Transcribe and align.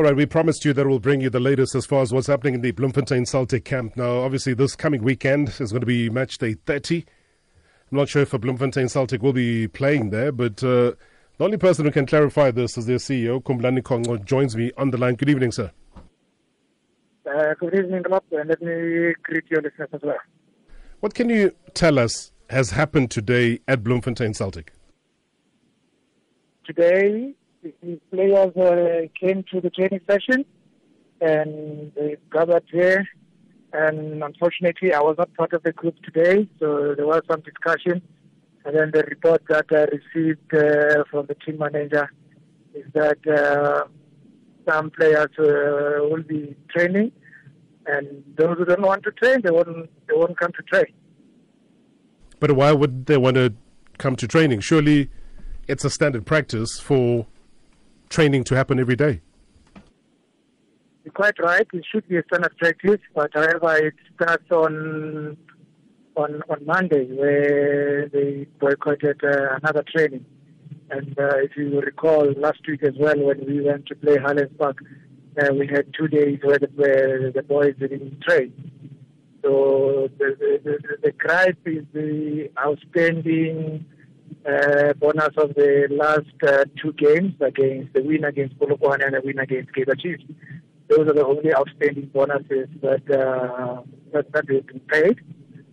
All 0.00 0.04
right, 0.04 0.16
we 0.16 0.24
promised 0.24 0.64
you 0.64 0.72
that 0.72 0.86
we'll 0.86 0.98
bring 0.98 1.20
you 1.20 1.28
the 1.28 1.40
latest 1.40 1.74
as 1.74 1.84
far 1.84 2.00
as 2.00 2.10
what's 2.10 2.26
happening 2.26 2.54
in 2.54 2.62
the 2.62 2.70
Bloemfontein 2.70 3.26
Celtic 3.26 3.66
camp. 3.66 3.98
Now, 3.98 4.20
obviously, 4.20 4.54
this 4.54 4.74
coming 4.74 5.02
weekend 5.02 5.50
is 5.60 5.72
going 5.72 5.82
to 5.82 5.86
be 5.86 6.08
match 6.08 6.38
day 6.38 6.54
30. 6.54 7.04
I'm 7.92 7.98
not 7.98 8.08
sure 8.08 8.22
if 8.22 8.32
a 8.32 8.38
Bloemfontein 8.38 8.88
Celtic 8.88 9.20
will 9.20 9.34
be 9.34 9.68
playing 9.68 10.08
there, 10.08 10.32
but 10.32 10.64
uh, 10.64 10.92
the 11.36 11.44
only 11.44 11.58
person 11.58 11.84
who 11.84 11.90
can 11.90 12.06
clarify 12.06 12.50
this 12.50 12.78
is 12.78 12.86
their 12.86 12.96
CEO, 12.96 13.42
Khumbulani 13.42 13.82
Konco, 13.82 14.24
joins 14.24 14.56
me 14.56 14.72
on 14.78 14.90
the 14.90 14.96
line. 14.96 15.16
Good 15.16 15.28
evening, 15.28 15.52
sir. 15.52 15.70
Uh, 17.26 17.52
good 17.58 17.74
evening, 17.74 18.02
Rob, 18.08 18.24
and 18.32 18.48
let 18.48 18.62
me 18.62 19.12
greet 19.22 19.50
your 19.50 19.60
listeners 19.60 19.90
as 19.92 20.00
well. 20.02 20.16
What 21.00 21.12
can 21.12 21.28
you 21.28 21.54
tell 21.74 21.98
us 21.98 22.32
has 22.48 22.70
happened 22.70 23.10
today 23.10 23.60
at 23.68 23.84
Bloemfontein 23.84 24.32
Celtic? 24.32 24.72
Today, 26.64 27.34
the 27.62 28.00
players 28.10 28.56
uh, 28.56 29.06
came 29.18 29.44
to 29.52 29.60
the 29.60 29.70
training 29.70 30.00
session 30.08 30.44
and 31.20 31.92
they 31.94 32.16
gathered 32.32 32.64
here. 32.70 33.06
And 33.72 34.22
unfortunately, 34.22 34.92
I 34.92 35.00
was 35.00 35.16
not 35.18 35.32
part 35.34 35.52
of 35.52 35.62
the 35.62 35.72
group 35.72 35.94
today, 36.02 36.48
so 36.58 36.94
there 36.96 37.06
was 37.06 37.22
some 37.30 37.40
discussion. 37.42 38.02
And 38.64 38.76
then 38.76 38.90
the 38.92 39.04
report 39.04 39.42
that 39.48 39.66
I 39.70 39.84
received 39.96 40.52
uh, 40.52 41.04
from 41.10 41.26
the 41.26 41.34
team 41.34 41.58
manager 41.58 42.10
is 42.74 42.84
that 42.94 43.18
uh, 43.26 43.84
some 44.68 44.90
players 44.90 45.30
uh, 45.38 46.08
will 46.08 46.22
be 46.22 46.56
training, 46.74 47.12
and 47.86 48.24
those 48.36 48.58
who 48.58 48.64
don't 48.64 48.82
want 48.82 49.02
to 49.04 49.12
train, 49.12 49.40
they 49.42 49.50
won't 49.50 49.88
they 50.06 50.14
won't 50.14 50.38
come 50.38 50.52
to 50.52 50.62
train. 50.62 50.92
But 52.38 52.52
why 52.52 52.72
would 52.72 53.06
they 53.06 53.16
want 53.16 53.36
to 53.36 53.54
come 53.98 54.16
to 54.16 54.26
training? 54.26 54.60
Surely, 54.60 55.10
it's 55.68 55.84
a 55.84 55.90
standard 55.90 56.26
practice 56.26 56.78
for 56.78 57.26
training 58.10 58.44
to 58.44 58.54
happen 58.54 58.78
every 58.78 58.96
day. 58.96 59.22
You're 61.04 61.12
quite 61.12 61.38
right. 61.38 61.66
It 61.72 61.84
should 61.90 62.06
be 62.08 62.18
a 62.18 62.24
standard 62.24 62.56
practice, 62.58 63.00
but 63.14 63.30
however, 63.32 63.86
it 63.86 63.94
starts 64.14 64.50
on 64.50 65.36
on 66.16 66.42
on 66.50 66.66
Monday 66.66 67.06
where 67.06 68.08
they 68.08 68.46
boycotted 68.58 69.24
uh, 69.24 69.56
another 69.62 69.84
training. 69.94 70.26
And 70.90 71.16
uh, 71.18 71.36
if 71.38 71.56
you 71.56 71.80
recall, 71.80 72.32
last 72.36 72.60
week 72.66 72.82
as 72.82 72.94
well, 72.98 73.18
when 73.18 73.46
we 73.46 73.60
went 73.60 73.86
to 73.86 73.94
play 73.94 74.16
Highlands 74.18 74.52
Park, 74.58 74.78
uh, 75.40 75.54
we 75.54 75.68
had 75.68 75.86
two 75.96 76.08
days 76.08 76.40
where 76.42 76.58
the, 76.58 76.68
where 76.74 77.30
the 77.30 77.42
boys 77.44 77.74
didn't 77.78 78.20
train. 78.22 78.52
So 79.42 80.10
the, 80.18 80.36
the, 80.38 80.60
the, 80.64 80.96
the 81.04 81.12
gripe 81.12 81.58
is 81.64 81.84
the 81.94 82.50
outstanding 82.58 83.86
uh, 84.46 84.92
bonus 84.94 85.34
of 85.36 85.54
the 85.54 85.86
last 85.90 86.32
uh, 86.46 86.64
two 86.80 86.92
games 86.94 87.34
against 87.40 87.92
the 87.92 88.02
win 88.02 88.24
against 88.24 88.58
Polokwane 88.58 89.04
and 89.04 89.14
the 89.14 89.20
win 89.22 89.38
against 89.38 89.72
Kaizer 89.72 90.00
Chiefs. 90.00 90.24
Those 90.88 91.08
are 91.08 91.12
the 91.12 91.26
only 91.26 91.54
outstanding 91.54 92.10
bonuses 92.12 92.68
that 92.82 93.02
uh, 93.10 93.82
that, 94.12 94.32
that 94.32 94.44
have 94.48 94.66
been 94.66 94.80
paid. 94.88 95.20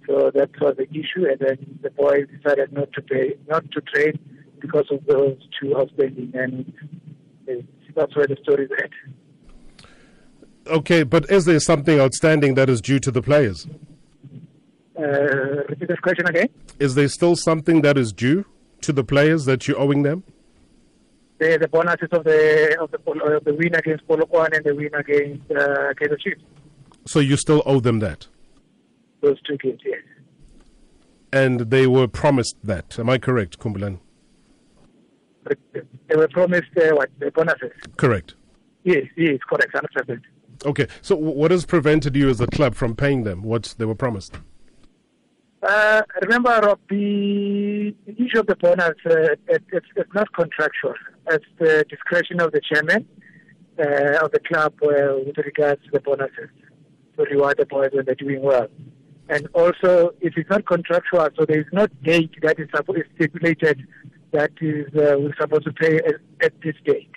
So 0.06 0.32
that 0.34 0.50
was 0.62 0.76
the 0.78 0.90
issue, 0.90 1.28
and 1.30 1.40
then 1.40 1.80
the 1.82 1.90
boys 1.92 2.28
decided 2.36 2.72
not 2.72 2.92
to 2.94 3.02
pay, 3.02 3.36
not 3.48 3.70
to 3.72 3.82
trade 3.82 4.20
because 4.60 4.86
of 4.92 5.06
those 5.06 5.38
two 5.60 5.76
outstanding, 5.76 6.32
and 6.34 6.72
that's 7.96 8.16
where 8.16 8.28
the 8.28 8.38
story 8.42 8.66
is 8.66 8.72
at. 8.78 9.92
Okay, 10.68 11.04
but 11.04 11.30
is 11.30 11.46
there 11.46 11.60
something 11.60 12.00
outstanding 12.00 12.56
that 12.56 12.70
is 12.70 12.82
due 12.82 13.00
to 13.00 13.12
the 13.12 13.22
players? 13.22 13.68
Uh, 14.98 15.04
repeat 15.70 15.88
the 15.88 15.98
question 16.02 16.28
again. 16.28 16.50
Is 16.80 16.96
there 16.96 17.08
still 17.08 17.36
something 17.36 17.82
that 17.82 17.98
is 17.98 18.12
due 18.12 18.46
to 18.82 18.94
the 18.94 19.04
players 19.04 19.46
that 19.46 19.68
you're 19.68 19.80
owing 19.80 20.04
them? 20.04 20.24
The, 21.40 21.58
the 21.60 21.68
bonuses 21.68 22.10
of 22.12 22.24
the 22.24 22.78
of 22.80 22.92
the, 22.92 22.98
of 23.36 23.44
the 23.44 23.54
win 23.54 23.76
against 23.76 24.08
Polokwane 24.08 24.56
and 24.56 24.66
the 24.66 24.74
win 24.74 24.94
against 24.96 25.52
uh, 25.52 25.94
Kaizer 25.94 26.20
Chiefs. 26.20 26.42
So 27.06 27.20
you 27.20 27.38
still 27.38 27.62
owe 27.66 27.80
them 27.80 28.00
that? 28.00 28.28
Those 29.22 29.40
two 29.44 29.58
games, 29.58 29.82
yes. 29.86 30.02
And 31.32 31.60
they 31.60 31.86
were 31.88 32.08
promised 32.08 32.56
that. 32.64 32.98
Am 32.98 33.10
I 33.10 33.18
correct, 33.18 33.60
Khumbulani? 33.60 34.00
They 35.72 36.16
were 36.16 36.28
promised 36.28 36.72
uh, 36.78 36.96
what 36.96 37.10
the 37.20 37.32
bonuses. 37.32 37.72
Correct. 37.98 38.36
Yes, 38.84 39.06
yes, 39.16 39.40
correct, 39.50 39.72
hundred 39.74 39.92
percent. 39.94 40.22
Okay, 40.66 40.88
so 41.02 41.16
what 41.16 41.52
has 41.52 41.66
prevented 41.66 42.16
you 42.16 42.30
as 42.30 42.42
a 42.42 42.48
club 42.48 42.74
from 42.74 42.96
paying 42.96 43.24
them 43.24 43.44
what 43.44 43.76
they 43.78 43.86
were 43.86 43.96
promised? 43.96 44.40
Uh, 45.68 46.02
remember, 46.22 46.58
Rob, 46.64 46.80
the 46.90 47.94
issue 48.06 48.40
of 48.40 48.48
the 48.48 48.56
bonus, 48.56 48.96
uh, 49.06 49.36
it, 49.50 49.64
it's, 49.74 49.86
it's 49.98 50.14
not 50.14 50.32
contractual. 50.32 50.94
It's 51.30 51.46
the 51.60 51.86
discretion 51.90 52.40
of 52.40 52.54
the 52.54 52.62
chairman 52.62 53.06
uh, 53.78 54.24
of 54.24 54.32
the 54.32 54.40
club 54.48 54.74
uh, 54.82 55.20
with 55.26 55.38
regards 55.38 55.84
to 55.84 55.90
the 55.92 56.00
bonuses 56.00 56.50
to 57.18 57.24
reward 57.24 57.58
the 57.58 57.66
boys 57.66 57.90
when 57.92 58.06
they're 58.06 58.16
doing 58.16 58.42
well. 58.42 58.68
And 59.28 59.50
also, 59.54 60.14
if 60.22 60.38
it's 60.38 60.50
not 60.50 60.66
contractual, 60.66 61.28
so 61.38 61.46
there 61.46 61.60
is 61.60 61.68
no 61.74 61.88
date 62.02 62.32
that 62.44 62.58
is 62.60 62.70
stipulated 63.16 63.86
that 64.32 64.52
is 64.62 64.88
uh, 64.96 65.18
we're 65.20 65.36
supposed 65.38 65.66
to 65.66 65.74
pay 65.74 65.98
at, 65.98 66.16
at 66.42 66.54
this 66.62 66.76
date. 66.86 67.12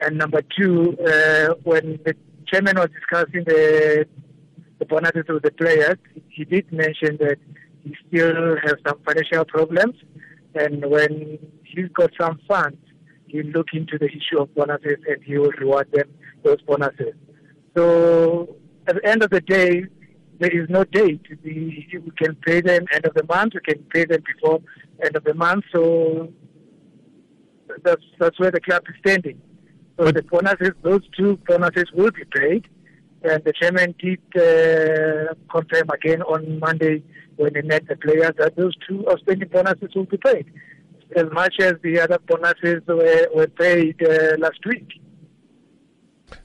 And 0.00 0.18
number 0.18 0.42
two, 0.58 0.96
uh, 1.00 1.54
when 1.62 2.00
the 2.04 2.14
chairman 2.46 2.76
was 2.76 2.88
discussing 2.90 3.44
the 3.44 4.06
the 4.78 4.84
bonuses 4.84 5.24
with 5.28 5.42
the 5.42 5.50
players, 5.50 5.98
he 6.28 6.44
did 6.44 6.72
mention 6.72 7.16
that 7.18 7.38
still 8.06 8.56
has 8.62 8.74
some 8.86 8.98
financial 9.04 9.44
problems, 9.44 9.94
and 10.54 10.84
when 10.90 11.38
he's 11.64 11.88
got 11.94 12.10
some 12.20 12.40
funds, 12.48 12.78
he'll 13.26 13.46
look 13.46 13.68
into 13.72 13.98
the 13.98 14.06
issue 14.06 14.38
of 14.40 14.54
bonuses 14.54 14.98
and 15.06 15.22
he 15.22 15.36
will 15.38 15.52
reward 15.58 15.88
them 15.92 16.08
those 16.42 16.60
bonuses. 16.62 17.14
So 17.76 18.56
at 18.86 18.96
the 18.96 19.06
end 19.06 19.22
of 19.22 19.30
the 19.30 19.40
day, 19.40 19.84
there 20.38 20.50
is 20.50 20.68
no 20.70 20.84
date. 20.84 21.26
We, 21.42 21.88
we 21.92 22.10
can 22.16 22.36
pay 22.36 22.60
them 22.60 22.86
end 22.92 23.04
of 23.06 23.14
the 23.14 23.24
month. 23.24 23.54
We 23.54 23.74
can 23.74 23.82
pay 23.92 24.04
them 24.04 24.22
before 24.26 24.60
end 25.04 25.16
of 25.16 25.24
the 25.24 25.34
month. 25.34 25.64
So 25.72 26.32
that's 27.84 28.02
that's 28.18 28.38
where 28.38 28.50
the 28.50 28.60
club 28.60 28.82
is 28.88 28.94
standing. 29.00 29.40
So 29.98 30.04
but 30.04 30.14
the 30.14 30.22
bonuses, 30.22 30.74
those 30.82 31.02
two 31.16 31.38
bonuses 31.48 31.90
will 31.92 32.12
be 32.12 32.24
paid, 32.24 32.68
and 33.22 33.42
the 33.44 33.52
chairman 33.52 33.94
did 33.98 34.20
uh, 34.36 35.34
confirm 35.50 35.88
again 35.90 36.22
on 36.22 36.58
Monday 36.58 37.02
when 37.36 37.54
he 37.54 37.62
met 37.62 37.86
the 37.88 37.96
players 37.96 38.32
that 38.38 38.56
those 38.56 38.74
two 38.86 39.08
outstanding 39.10 39.48
bonuses 39.48 39.94
will 39.94 40.04
be 40.04 40.16
paid, 40.16 40.46
as 41.16 41.26
much 41.32 41.54
as 41.60 41.74
the 41.82 42.00
other 42.00 42.18
bonuses 42.26 42.82
were, 42.86 43.28
were 43.34 43.46
paid 43.48 44.00
uh, 44.02 44.36
last 44.38 44.64
week. 44.66 44.88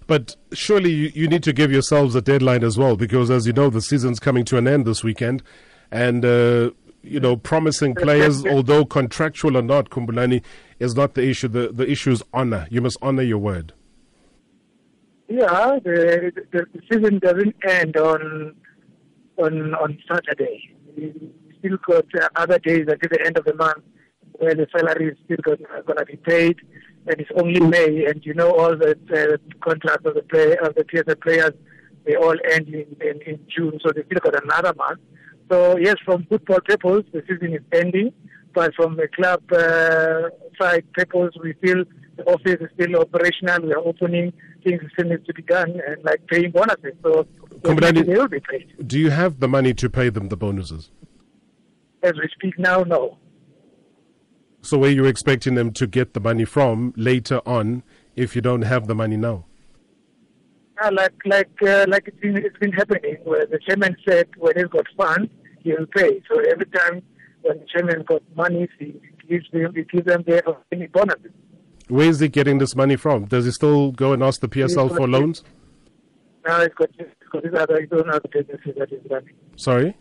But 0.08 0.36
surely 0.54 0.92
you, 0.92 1.12
you, 1.14 1.28
need 1.28 1.44
to 1.44 1.54
give 1.54 1.72
yourselves 1.72 2.16
a 2.16 2.22
deadline 2.22 2.64
as 2.64 2.78
well, 2.78 2.96
because 2.96 3.30
as 3.30 3.48
you 3.48 3.54
know, 3.54 3.70
the 3.70 3.82
season's 3.82 4.20
coming 4.20 4.46
to 4.46 4.58
an 4.58 4.68
end 4.68 4.86
this 4.86 5.04
weekend, 5.04 5.44
and 5.92 6.26
uh, 6.26 6.72
you 7.02 7.20
know, 7.20 7.36
promising 7.36 7.96
players, 7.96 8.46
although 8.50 8.86
contractual 8.86 9.58
or 9.58 9.62
not, 9.62 9.90
Khumbulani, 9.90 10.44
is 10.80 10.96
not 10.96 11.14
the 11.14 11.28
issue. 11.28 11.48
The 11.48 11.70
the 11.70 11.90
issue 11.90 12.12
is 12.12 12.24
honor. 12.34 12.68
You 12.70 12.82
must 12.82 12.98
honor 13.02 13.24
your 13.24 13.40
word. 13.40 13.74
Yeah, 15.34 15.80
the, 15.84 16.32
the, 16.52 16.68
the 16.74 16.82
season 16.92 17.18
doesn't 17.18 17.56
end 17.68 17.98
on 17.98 18.56
on 19.38 19.74
on 19.74 19.98
Saturday. 20.08 20.76
We 20.96 21.34
still 21.58 21.78
got 21.78 22.06
other 22.36 22.60
days 22.60 22.86
until 22.88 23.10
the 23.10 23.26
end 23.26 23.40
of 23.40 23.46
the 23.46 23.56
month 23.56 23.84
where 24.34 24.54
the 24.54 24.68
salary 24.78 25.08
is 25.08 25.18
still 25.26 25.38
going 25.44 25.58
to 25.98 26.06
be 26.06 26.18
paid, 26.18 26.58
and 27.08 27.20
it's 27.20 27.32
only 27.36 27.60
May. 27.60 28.06
And 28.06 28.24
you 28.24 28.36
know 28.36 28.52
all 28.52 28.78
the 28.78 28.92
uh, 28.92 29.38
contracts 29.68 30.06
of 30.06 30.14
the 30.14 30.22
play 30.22 30.56
of 30.58 30.76
the 30.76 30.84
PSL 30.84 31.20
players 31.20 31.54
they 32.06 32.16
all 32.16 32.36
end 32.52 32.68
in, 32.68 32.96
in, 33.02 33.20
in 33.26 33.40
June, 33.50 33.80
so 33.84 33.92
they 33.92 34.04
still 34.04 34.20
got 34.20 34.44
another 34.44 34.76
month. 34.76 35.00
So 35.50 35.78
yes, 35.80 35.96
from 36.06 36.28
football 36.30 36.60
purpose, 36.60 37.06
the 37.12 37.24
season 37.28 37.56
is 37.56 37.64
ending, 37.72 38.14
but 38.54 38.76
from 38.76 38.98
the 38.98 39.08
club 39.08 39.42
uh, 39.52 40.30
side 40.62 40.86
purpose, 40.94 41.34
we 41.42 41.54
feel 41.54 41.86
the 42.16 42.24
office 42.26 42.58
is 42.62 42.70
still 42.76 43.02
operational. 43.02 43.62
We 43.62 43.74
are 43.74 43.80
opening. 43.80 44.34
Things 44.64 44.82
still 44.94 45.10
need 45.10 45.26
to 45.26 45.34
be 45.34 45.42
done, 45.42 45.82
and 45.88 46.04
like 46.04 46.26
paying 46.28 46.52
bonuses. 46.52 46.94
So 47.04 47.28
they 47.64 47.92
will 48.04 48.28
be 48.28 48.40
paid. 48.40 48.88
Do 48.88 49.00
you 49.00 49.10
have 49.10 49.40
the 49.40 49.48
money 49.48 49.74
to 49.76 49.90
pay 49.90 50.10
them 50.10 50.30
the 50.30 50.38
bonuses? 50.38 50.92
As 52.04 52.14
we 52.14 52.28
speak 52.36 52.60
now, 52.60 52.84
no. 52.84 53.18
So 54.62 54.78
where 54.78 54.92
you 54.92 55.06
expecting 55.06 55.56
them 55.56 55.74
to 55.74 55.88
get 55.88 56.14
the 56.14 56.20
money 56.20 56.46
from 56.46 56.94
later 56.96 57.42
on 57.46 57.84
if 58.16 58.36
you 58.36 58.42
don't 58.42 58.62
have 58.62 58.88
the 58.88 58.96
money 58.96 59.18
now? 59.18 59.46
Uh, 60.82 60.90
like 60.92 61.14
like 61.26 61.52
uh, 61.64 61.86
like 61.88 62.08
it's 62.08 62.20
been 62.20 62.38
it's 62.38 62.58
been 62.58 62.72
happening 62.72 63.18
where 63.24 63.46
the 63.46 63.60
chairman 63.68 63.96
said 64.08 64.28
when 64.38 64.54
he's 64.56 64.68
got 64.68 64.86
funds 64.98 65.30
he 65.62 65.74
will 65.74 65.86
pay. 65.88 66.22
So 66.30 66.40
every 66.40 66.66
time 66.66 67.04
when 67.42 67.60
the 67.60 67.66
chairman 67.74 68.04
got 68.04 68.24
money 68.36 68.68
he 68.80 69.00
gives 69.30 69.50
them 69.52 69.74
he 69.76 69.84
gives 69.84 70.06
them 70.06 70.24
their 70.26 70.42
any 70.72 70.88
bonuses. 70.88 71.32
Where 71.88 72.08
is 72.08 72.20
he 72.20 72.28
getting 72.28 72.58
this 72.58 72.76
money 72.76 72.96
from? 72.96 73.26
Does 73.26 73.46
he 73.46 73.52
still 73.52 73.92
go 73.92 74.14
and 74.14 74.24
ask 74.24 74.42
the 74.42 74.48
PSL 74.48 74.96
for 74.96 75.08
loans? 75.08 75.44
No, 76.46 76.60
he's 76.60 76.74
got, 76.76 76.90
he's 76.98 77.08
got 77.32 77.44
his 77.44 77.54
other, 77.54 77.82
his 77.82 77.90
own 77.92 78.10
other 78.10 78.30
businesses 78.32 78.76
that 78.78 78.90
he's 78.90 79.00
running. 79.10 79.34
Sorry? 79.56 79.98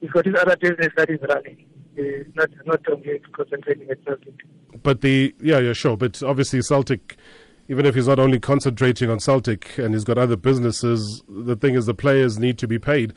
He's 0.00 0.10
got 0.10 0.26
his 0.26 0.34
other 0.34 0.56
business 0.56 0.88
that 0.96 1.08
he's 1.08 1.20
running. 1.28 1.66
He's 1.94 2.26
not, 2.34 2.50
not 2.64 2.80
only 2.90 3.20
concentrating 3.32 3.90
at 3.90 4.04
Celtic. 4.04 4.34
But 4.82 5.00
the, 5.00 5.34
yeah, 5.40 5.58
yeah, 5.58 5.72
sure. 5.72 5.96
But 5.96 6.22
obviously 6.22 6.62
Celtic 6.62 7.16
even 7.68 7.86
if 7.86 7.94
he's 7.94 8.08
not 8.08 8.18
only 8.18 8.38
concentrating 8.38 9.10
on 9.10 9.20
Celtic 9.20 9.76
and 9.78 9.94
he's 9.94 10.04
got 10.04 10.18
other 10.18 10.36
businesses, 10.36 11.22
the 11.28 11.56
thing 11.56 11.74
is 11.74 11.86
the 11.86 11.94
players 11.94 12.38
need 12.38 12.58
to 12.58 12.68
be 12.68 12.78
paid. 12.78 13.12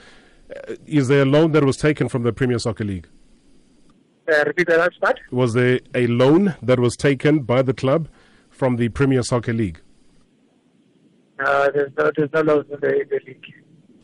Uh, 0.50 0.76
is 0.86 1.08
there 1.08 1.22
a 1.22 1.26
loan 1.26 1.52
that 1.52 1.64
was 1.64 1.78
taken 1.78 2.10
from 2.10 2.24
the 2.24 2.34
Premier 2.34 2.58
Soccer 2.58 2.84
League? 2.84 3.08
Uh, 4.32 4.44
repeat 4.46 4.68
the 4.68 4.78
last 4.78 5.00
part. 5.02 5.20
Was 5.32 5.54
there 5.54 5.80
a 5.96 6.06
loan 6.08 6.56
that 6.62 6.80
was 6.80 6.96
taken 6.96 7.40
by 7.40 7.62
the 7.62 7.74
club 7.74 8.08
from 8.50 8.76
the 8.76 8.90
Premier 8.90 9.24
Soccer 9.24 9.54
League? 9.54 9.82
Uh, 11.40 11.70
there's 11.72 11.92
no 11.98 12.12
there's 12.16 12.30
no 12.34 12.42
loans 12.42 12.66
in 12.70 12.80
the, 12.82 13.06
the 13.10 13.20
league. 13.26 13.46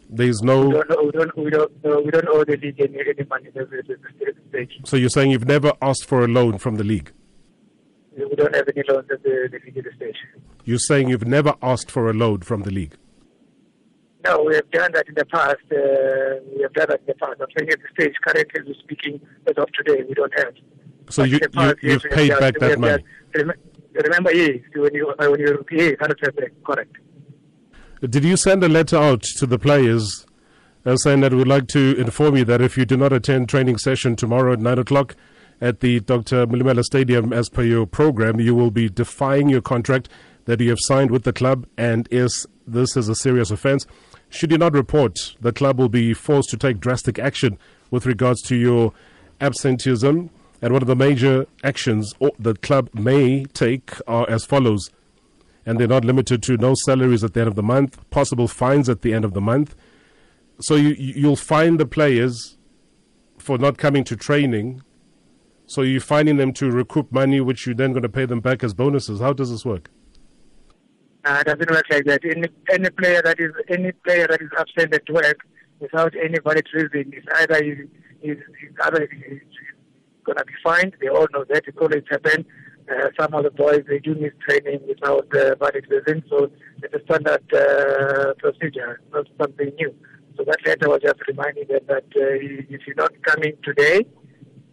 There's 0.10 0.42
We 0.42 0.48
no. 0.48 0.72
don't 0.72 1.06
we 1.06 1.12
don't 1.12 1.38
we 1.38 1.50
don't 1.50 1.84
no, 1.86 2.00
we 2.02 2.12
don't 2.12 2.28
owe 2.30 2.44
the 2.46 2.58
league 2.58 2.80
any, 2.80 3.00
any 3.00 3.28
money 3.30 3.48
at 3.48 3.54
this 3.54 3.68
at 3.80 3.88
this 3.88 4.36
stage. 4.50 4.72
So 4.86 4.96
you're 4.98 5.10
saying 5.10 5.32
you've 5.32 5.48
never 5.48 5.74
asked 5.82 6.06
for 6.06 6.24
a 6.24 6.28
loan 6.28 6.58
from 6.58 6.76
the 6.76 6.84
league? 6.84 7.12
We 8.18 8.34
don't 8.36 8.56
have 8.56 8.68
any 8.74 8.84
loans 8.88 9.08
at 9.12 9.22
the, 9.24 9.50
the 9.52 9.60
league 9.66 9.78
at 9.78 9.84
this 9.84 9.96
stage. 9.96 10.16
You're 10.64 10.80
saying 10.80 11.10
you've 11.10 11.28
never 11.28 11.56
asked 11.62 11.92
for 11.92 12.10
a 12.10 12.14
loan 12.14 12.40
from 12.42 12.62
the 12.64 12.72
league? 12.72 12.96
No, 14.26 14.44
we 14.44 14.56
have 14.56 14.70
done 14.72 14.92
that 14.94 15.08
in 15.08 15.14
the 15.16 15.26
past. 15.26 15.58
Uh, 15.72 16.42
we 16.56 16.62
have 16.64 16.74
done 16.74 16.88
that 16.90 17.00
in 17.02 17.06
the 17.08 17.14
past. 17.16 17.34
I'm 17.40 17.48
saying 17.58 17.70
at 17.70 17.80
the 17.80 17.88
stage, 18.04 18.14
currently, 18.26 18.60
as 18.62 18.66
we're 18.68 18.74
speaking, 18.84 19.20
as 19.48 19.56
of 19.58 19.68
today, 19.74 20.04
we 20.08 20.14
don't 20.16 20.34
have. 20.40 20.54
So 21.10 21.24
But 21.24 21.30
you, 21.30 21.40
the 21.40 21.46
you, 21.46 21.50
past, 21.50 21.76
yes, 21.84 22.04
have 22.04 22.12
paid 22.12 22.30
done- 22.30 22.40
back 22.40 22.60
that 22.60 22.80
money. 22.80 23.04
done- 23.34 23.54
Remember, 23.94 24.34
yes, 24.34 24.60
when 24.76 24.94
you 24.94 25.08
uh, 25.08 25.28
when 25.30 25.40
you 25.40 25.66
yes, 25.72 25.96
hundred 26.02 26.18
percent 26.18 26.52
correct. 26.66 26.98
Did 28.02 28.26
you 28.26 28.36
send 28.36 28.62
a 28.62 28.68
letter 28.68 28.98
out 28.98 29.22
to 29.38 29.46
the 29.46 29.58
players 29.58 30.26
uh, 30.86 30.98
saying 30.98 31.22
that 31.22 31.34
we'd 31.34 31.48
like 31.48 31.68
to 31.70 31.96
inform 31.98 32.36
you 32.36 32.44
that 32.46 32.60
if 32.62 32.78
you 32.78 32.84
do 32.86 32.98
not 32.98 33.14
attend 33.14 33.48
training 33.48 33.78
session 33.78 34.18
tomorrow 34.18 34.52
at 34.52 34.60
9 34.60 34.80
o'clock 34.80 35.16
at 35.62 35.80
the 35.80 36.02
Dr. 36.02 36.46
Molemela 36.46 36.84
Stadium 36.84 37.32
as 37.32 37.48
per 37.50 37.64
your 37.64 37.86
program, 37.88 38.38
you 38.42 38.54
will 38.54 38.70
be 38.70 38.90
defying 38.90 39.48
your 39.48 39.62
contract 39.62 40.10
that 40.44 40.60
you 40.60 40.70
have 40.72 40.80
signed 40.82 41.10
with 41.10 41.24
the 41.24 41.32
club 41.32 41.66
and 41.78 42.10
is 42.12 42.46
this 42.68 42.98
is 42.98 43.08
a 43.08 43.16
serious 43.16 43.50
offense. 43.50 43.88
Should 44.36 44.52
you 44.52 44.58
not 44.58 44.74
report, 44.74 45.34
the 45.40 45.54
club 45.54 45.80
will 45.80 45.88
be 45.88 46.14
forced 46.14 46.50
to 46.50 46.58
take 46.58 46.82
drastic 46.82 47.18
action 47.18 47.58
with 47.90 48.06
regards 48.06 48.42
to 48.44 48.56
your 48.58 48.92
absenteeism. 49.40 50.30
And 50.62 50.74
one 50.74 50.82
of 50.82 50.90
the 50.90 50.96
major 50.96 51.46
actions 51.64 52.14
the 52.38 52.54
club 52.56 52.90
may 52.94 53.46
take 53.46 53.92
are 54.08 54.30
as 54.30 54.44
follows 54.44 54.90
and 55.66 55.80
they're 55.80 55.88
not 55.88 56.04
limited 56.04 56.44
to 56.44 56.58
no 56.58 56.74
salaries 56.76 57.24
at 57.24 57.34
the 57.34 57.40
end 57.40 57.48
of 57.48 57.56
the 57.56 57.64
month, 57.64 57.98
possible 58.10 58.50
fines 58.50 58.90
at 58.90 59.04
the 59.04 59.14
end 59.14 59.24
of 59.24 59.34
the 59.34 59.40
month. 59.40 59.74
So 60.60 60.76
you, 60.76 60.90
you- 60.90 61.14
you'll 61.16 61.36
fine 61.38 61.78
the 61.78 61.86
players 61.86 62.58
for 63.38 63.58
not 63.58 63.78
coming 63.78 64.04
to 64.04 64.18
training. 64.18 64.82
So 65.66 65.82
you're 65.82 66.02
finding 66.02 66.36
them 66.36 66.52
to 66.54 66.70
recoup 66.70 67.10
money, 67.10 67.40
which 67.40 67.66
you're 67.66 67.74
then 67.74 67.94
going 67.94 68.04
to 68.04 68.10
pay 68.10 68.26
them 68.26 68.42
back 68.42 68.66
as 68.66 68.74
bonuses. 68.74 69.22
How 69.22 69.32
does 69.32 69.50
this 69.50 69.64
work? 69.64 69.90
Uh, 71.26 71.42
it 71.42 71.48
doesn't 71.48 71.72
work 71.72 71.86
like 71.90 72.06
that. 72.06 72.24
Any 72.24 72.48
any 72.72 72.90
player 72.92 73.22
that 73.24 73.40
is 73.40 73.52
any 73.68 73.92
player 73.92 74.28
that 74.30 74.42
is 74.42 74.50
absent 74.58 74.94
at 74.94 75.10
work 75.10 75.40
without 75.80 76.14
any 76.16 76.38
valid 76.44 76.68
reason 76.74 77.14
is 77.14 77.24
either 77.38 77.64
is 77.64 77.80
is, 78.22 78.38
is 78.38 78.74
either 78.84 79.04
is 79.04 79.42
going 80.24 80.38
to 80.38 80.46
be 80.46 80.54
fined. 80.64 80.94
They 81.02 81.08
all 81.08 81.28
know 81.34 81.44
that 81.50 81.68
it 81.68 81.76
always 81.82 82.04
happen. 82.10 82.46
Uh, 82.92 83.10
some 83.20 83.34
of 83.34 83.44
the 83.44 83.50
boys 83.50 83.84
they 83.88 83.98
do 83.98 84.14
miss 84.14 84.34
training 84.48 84.82
without 84.88 85.26
uh, 85.34 85.56
valid 85.56 85.88
reason, 85.90 86.24
so 86.30 86.52
it's 86.84 86.94
a 86.94 87.02
standard 87.06 87.44
uh, 87.52 88.34
procedure, 88.38 89.02
not 89.12 89.26
something 89.42 89.72
new. 89.80 89.96
So 90.38 90.44
that 90.44 90.58
letter 90.64 90.90
was 90.90 91.02
just 91.02 91.20
reminding 91.28 91.68
them 91.68 91.82
that 91.88 92.04
uh, 92.16 92.70
if 92.76 92.82
you're 92.86 92.96
not 92.96 93.14
coming 93.24 93.54
today, 93.64 94.06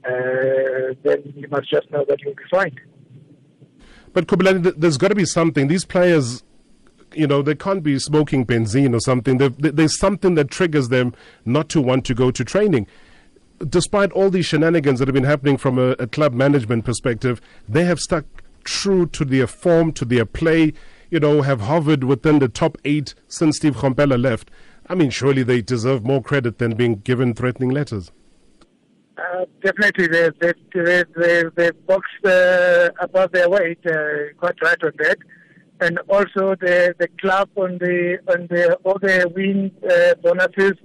uh, 0.04 0.92
then 1.02 1.32
you 1.34 1.48
must 1.48 1.70
just 1.70 1.90
know 1.90 2.04
that 2.06 2.20
you'll 2.20 2.34
be 2.34 2.42
fined. 2.50 2.78
But 4.12 4.26
Kubulani, 4.26 4.62
th- 4.62 4.74
there's 4.78 4.98
got 4.98 5.08
to 5.08 5.14
be 5.14 5.24
something. 5.24 5.68
These 5.68 5.84
players, 5.84 6.42
you 7.14 7.26
know, 7.26 7.42
they 7.42 7.54
can't 7.54 7.82
be 7.82 7.98
smoking 7.98 8.44
benzene 8.46 8.94
or 8.94 9.00
something. 9.00 9.38
There- 9.38 9.48
there- 9.50 9.72
There's 9.72 9.98
something 9.98 10.34
that 10.34 10.50
triggers 10.50 10.88
them 10.88 11.14
not 11.44 11.68
to 11.70 11.80
want 11.80 12.04
to 12.06 12.14
go 12.14 12.30
to 12.30 12.44
training. 12.44 12.86
Despite 13.66 14.10
all 14.12 14.28
these 14.28 14.46
shenanigans 14.46 14.98
that 14.98 15.08
have 15.08 15.14
been 15.14 15.24
happening 15.24 15.56
from 15.56 15.78
a, 15.78 15.90
a 15.98 16.06
club 16.06 16.32
management 16.34 16.84
perspective, 16.84 17.40
they 17.68 17.84
have 17.84 18.00
stuck 18.00 18.24
true 18.64 19.06
to 19.06 19.24
their 19.24 19.46
form, 19.46 19.92
to 19.92 20.04
their 20.04 20.24
play, 20.24 20.72
you 21.10 21.20
know, 21.20 21.42
have 21.42 21.62
hovered 21.62 22.04
within 22.04 22.38
the 22.38 22.48
top 22.48 22.76
eight 22.84 23.14
since 23.28 23.56
Steve 23.58 23.76
Komphela 23.76 24.20
left. 24.20 24.50
I 24.88 24.94
mean, 24.94 25.10
surely 25.10 25.42
they 25.42 25.62
deserve 25.62 26.04
more 26.04 26.22
credit 26.22 26.58
than 26.58 26.74
being 26.74 26.96
given 26.96 27.34
threatening 27.34 27.70
letters. 27.70 28.10
Uh, 29.22 29.44
definitely, 29.62 30.06
they 30.08 30.30
they 30.40 30.52
they 30.74 31.04
they, 31.16 31.42
they 31.56 31.70
boxed 31.86 32.24
uh, 32.24 32.88
above 33.00 33.30
their 33.32 33.48
weight, 33.48 33.78
uh, 33.86 34.32
quite 34.38 34.60
right 34.62 34.82
on 34.82 34.92
that, 34.98 35.18
and 35.80 35.98
also 36.08 36.56
the 36.60 36.94
the 36.98 37.08
club 37.20 37.48
on 37.56 37.78
the 37.78 38.18
on 38.28 38.46
the 38.48 38.74
all 38.84 38.98
the 38.98 39.30
win 39.36 39.70
uh, 39.88 40.14
bonuses 40.22 40.76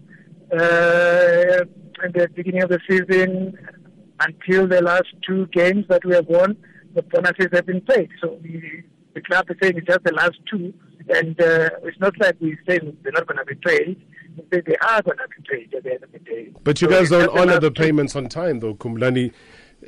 uh, 0.52 1.64
in 2.04 2.12
the 2.12 2.30
beginning 2.36 2.62
of 2.62 2.70
the 2.70 2.80
season 2.88 3.58
until 4.20 4.68
the 4.68 4.82
last 4.82 5.08
two 5.26 5.48
games 5.48 5.86
that 5.90 6.04
we 6.06 6.14
have 6.14 6.28
won, 6.28 6.56
the 6.94 7.02
bonuses 7.04 7.48
have 7.54 7.66
been 7.66 7.82
paid. 7.82 8.10
So 8.22 8.40
we, 8.44 8.84
the 9.16 9.22
club 9.22 9.50
is 9.50 9.58
saying 9.62 9.78
it's 9.78 9.88
just 9.88 10.04
the 10.04 10.14
last 10.14 10.38
two, 10.52 10.74
and 11.10 11.40
uh, 11.42 11.70
it's 11.84 12.00
not 12.00 12.14
like 12.20 12.36
we 12.40 12.58
say 12.68 12.80
they're 13.04 13.12
not 13.14 13.26
going 13.26 13.40
to 13.40 13.46
be 13.46 13.56
paid. 13.56 14.00
They 14.50 14.76
are 14.82 15.02
going 15.02 15.18
to 15.18 15.28
be 15.28 15.50
paid 15.50 15.74
at 15.74 15.84
the 15.84 15.94
end 15.94 16.04
of 16.04 16.12
the 16.12 16.20
day. 16.20 16.52
But 16.64 16.82
you 16.82 16.90
So 16.90 17.00
guys 17.00 17.10
don't 17.10 17.38
honor 17.38 17.60
the 17.60 17.72
payments 17.72 18.16
on 18.16 18.30
time, 18.30 18.60
though, 18.60 18.76
Kumlani. 18.76 19.34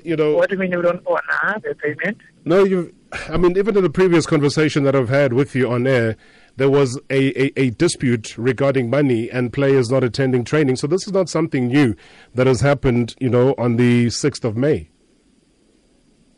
You 0.03 0.15
know, 0.15 0.35
What 0.35 0.49
do 0.49 0.55
you 0.55 0.59
mean 0.59 0.71
you 0.71 0.81
don't 0.81 1.05
honor 1.07 1.61
the 1.63 1.75
payment? 1.75 2.17
No, 2.45 2.63
you. 2.63 2.93
I 3.27 3.37
mean, 3.37 3.57
even 3.57 3.75
in 3.75 3.83
the 3.83 3.89
previous 3.89 4.25
conversation 4.27 4.83
that 4.83 4.95
I've 4.95 5.09
had 5.09 5.33
with 5.33 5.55
you 5.55 5.69
on 5.69 5.87
air, 5.87 6.15
there 6.57 6.69
was 6.69 6.99
a, 7.09 7.41
a, 7.41 7.51
a 7.59 7.69
dispute 7.71 8.37
regarding 8.37 8.89
money 8.89 9.31
and 9.31 9.51
players 9.51 9.89
not 9.89 10.03
attending 10.03 10.43
training. 10.43 10.75
So 10.75 10.85
this 10.87 11.07
is 11.07 11.13
not 11.13 11.27
something 11.27 11.67
new 11.67 11.95
that 12.35 12.45
has 12.45 12.61
happened, 12.61 13.15
you 13.19 13.29
know, 13.29 13.55
on 13.57 13.77
the 13.77 14.09
sixth 14.11 14.45
of 14.45 14.55
May. 14.55 14.89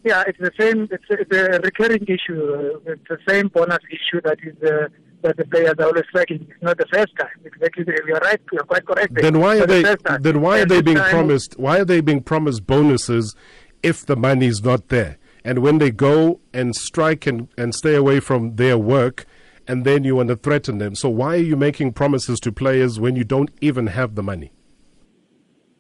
Yeah, 0.04 0.24
it's 0.26 0.40
the 0.40 0.52
same. 0.60 0.88
It's, 0.90 1.04
it's 1.10 1.36
a 1.36 1.60
recurring 1.60 2.06
issue. 2.08 2.82
It's 2.86 3.04
the 3.08 3.20
same 3.28 3.50
bonus 3.50 3.80
issue 3.92 4.22
that 4.24 4.38
is 4.44 4.56
uh, 4.64 4.88
that 5.22 5.38
the 5.38 5.46
players 5.46 5.74
are 5.80 5.86
always 5.86 6.04
flagging. 6.12 6.48
It's 6.50 6.64
not 6.64 6.78
the 6.78 6.86
first 6.92 7.14
time. 7.20 7.30
Exactly, 7.46 7.86
you're 8.08 8.18
right. 8.20 8.40
You're 8.52 8.64
quite 8.64 8.86
correct. 8.86 9.14
Then 9.14 9.40
why 9.40 9.56
are 9.56 9.60
not 9.60 9.70
the 9.70 9.98
they? 10.04 10.18
Then 10.18 10.42
why 10.42 10.60
are 10.62 10.66
they 10.66 10.82
being 10.82 10.98
time- 10.98 11.12
promised? 11.12 11.60
Why 11.60 11.80
are 11.80 11.86
they 11.86 12.02
being 12.02 12.22
promised 12.22 12.66
bonuses 12.66 13.36
if 13.84 14.06
the 14.06 14.16
money 14.16 14.48
is 14.48 14.64
not 14.64 14.90
there? 14.90 15.18
And 15.44 15.60
when 15.60 15.80
they 15.80 15.90
go 15.92 16.40
and 16.54 16.76
strike 16.76 17.26
and, 17.26 17.48
and 17.58 17.74
stay 17.74 17.96
away 17.96 18.20
from 18.20 18.58
their 18.58 18.78
work, 18.78 19.26
and 19.68 19.86
then 19.86 20.04
you 20.04 20.16
want 20.16 20.30
to 20.30 20.36
threaten 20.36 20.78
them. 20.78 20.96
So 20.96 21.10
why 21.10 21.36
are 21.36 21.38
you 21.38 21.56
making 21.56 21.94
promises 21.94 22.40
to 22.42 22.52
players 22.52 23.00
when 23.00 23.16
you 23.16 23.24
don't 23.24 23.50
even 23.62 23.88
have 23.88 24.16
the 24.16 24.24
money? 24.24 24.52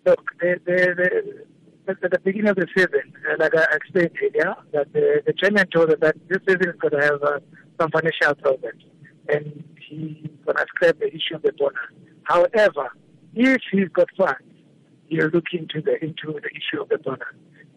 Look, 0.05 0.31
the, 0.39 0.60
the, 0.65 0.95
the, 1.88 1.91
at 2.03 2.12
the 2.12 2.19
beginning 2.24 2.50
of 2.50 2.55
the 2.55 2.67
season, 2.75 3.13
uh, 3.29 3.36
like 3.38 3.55
I 3.55 3.65
explained 3.75 4.12
earlier, 4.24 4.55
that 4.74 4.91
the, 4.93 5.21
the 5.25 5.33
chairman 5.33 5.67
told 5.67 5.89
us 5.91 5.98
that 6.01 6.15
this 6.27 6.39
season 6.48 6.69
is 6.69 6.75
going 6.79 6.93
to 6.93 7.01
have 7.01 7.21
uh, 7.21 7.39
some 7.79 7.91
financial 7.91 8.36
problems, 8.36 8.81
and 9.31 9.63
he's 9.79 10.29
going 10.45 10.57
to 10.57 10.65
scrap 10.75 11.00
the 11.00 11.07
issue 11.07 11.35
of 11.35 11.41
the 11.41 11.53
bonus. 11.53 11.77
However, 12.23 12.91
if 13.35 13.61
he's 13.71 13.89
got 13.89 14.09
funds, 14.17 14.41
he'll 15.07 15.27
look 15.27 15.45
into 15.53 15.81
the 15.81 16.03
into 16.03 16.39
the 16.39 16.50
issue 16.50 16.81
of 16.81 16.89
the 16.89 16.97
bonus. 16.97 17.27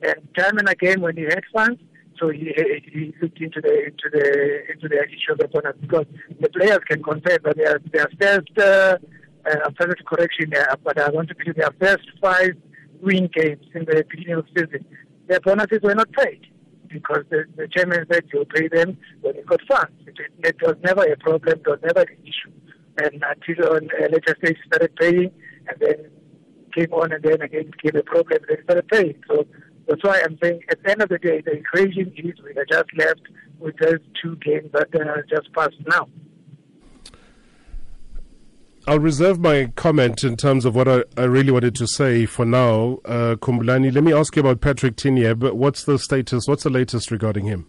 And 0.02 0.16
time 0.36 0.58
and 0.58 0.68
again, 0.68 1.00
when 1.00 1.16
he 1.16 1.24
had 1.24 1.42
funds, 1.52 1.80
so 2.18 2.28
he, 2.28 2.52
he 2.92 3.14
looked 3.20 3.40
into 3.40 3.60
the 3.60 3.86
into 3.86 4.08
the 4.12 4.72
into 4.72 4.88
the 4.88 5.02
issue 5.04 5.32
of 5.32 5.38
the 5.38 5.48
bonus 5.48 5.76
because 5.80 6.06
the 6.40 6.48
players 6.50 6.80
can 6.88 7.02
confess 7.02 7.38
that 7.44 7.56
their 7.56 7.80
their 7.92 8.08
first 8.20 8.58
uh, 8.58 8.98
uh, 9.46 9.58
I'm 9.66 9.74
sorry 9.80 9.94
to 9.94 10.04
correction 10.04 10.50
there, 10.50 10.74
but 10.82 10.98
I 10.98 11.10
want 11.10 11.28
to 11.28 11.34
believe 11.34 11.56
their 11.56 11.74
first 11.80 12.08
five 12.20 12.52
win 13.00 13.28
games 13.32 13.66
in 13.74 13.84
the 13.84 14.04
beginning 14.08 14.36
of 14.36 14.46
the 14.54 14.60
season, 14.60 14.86
their 15.26 15.40
bonuses 15.40 15.80
were 15.82 15.94
not 15.94 16.10
paid 16.12 16.46
because 16.94 17.24
the, 17.30 17.44
the 17.56 17.68
chairman 17.68 18.06
said 18.10 18.24
you'll 18.32 18.46
pay 18.46 18.68
them 18.68 18.96
when 19.20 19.34
you 19.34 19.44
got 19.44 19.60
funds. 19.68 19.92
It, 20.06 20.16
it 20.38 20.56
was 20.62 20.76
never 20.82 21.02
a 21.02 21.16
problem, 21.16 21.58
it 21.58 21.66
was 21.66 21.80
never 21.82 22.00
an 22.00 22.16
issue. 22.22 22.52
And 23.02 23.22
until 23.22 23.74
on 23.74 23.88
later 24.10 24.36
stage 24.38 24.56
started 24.66 24.94
paying, 24.96 25.32
and 25.68 25.76
then 25.80 26.10
came 26.74 26.92
on 26.92 27.12
and 27.12 27.22
then 27.22 27.42
again 27.42 27.70
became 27.70 27.96
a 27.98 28.02
problem, 28.02 28.38
they 28.48 28.62
started 28.62 28.88
paying. 28.88 29.20
So 29.28 29.46
that's 29.88 30.02
why 30.02 30.22
I'm 30.24 30.38
saying 30.42 30.60
at 30.70 30.82
the 30.82 30.90
end 30.90 31.02
of 31.02 31.08
the 31.08 31.18
day, 31.18 31.40
the 31.40 31.52
equation 31.52 32.12
is 32.16 32.34
we 32.42 32.50
are 32.56 32.64
just 32.64 32.88
left 32.96 33.22
with 33.58 33.76
those 33.78 34.00
two 34.20 34.36
games 34.36 34.70
that 34.72 34.88
uh, 34.94 35.22
just 35.28 35.52
passed 35.52 35.76
now. 35.86 36.08
I'll 38.86 38.98
reserve 38.98 39.40
my 39.40 39.72
comment 39.76 40.24
in 40.24 40.36
terms 40.36 40.66
of 40.66 40.74
what 40.74 40.88
I, 40.88 41.04
I 41.16 41.24
really 41.24 41.50
wanted 41.50 41.74
to 41.76 41.86
say 41.86 42.26
for 42.26 42.44
now. 42.44 42.98
Uh, 43.06 43.36
Khumbulani, 43.36 43.90
let 43.94 44.04
me 44.04 44.12
ask 44.12 44.36
you 44.36 44.40
about 44.40 44.60
Patrick 44.60 44.96
Tignyemb. 44.96 45.54
What's 45.54 45.84
the 45.84 45.98
status? 45.98 46.46
What's 46.46 46.64
the 46.64 46.70
latest 46.70 47.10
regarding 47.10 47.46
him? 47.46 47.66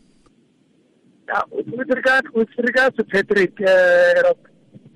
Now, 1.30 1.44
with 1.52 1.90
regard 1.90 2.28
with 2.34 2.50
regards 2.58 2.98
to 2.98 3.06
Patrick, 3.06 3.54
uh, 3.66 4.34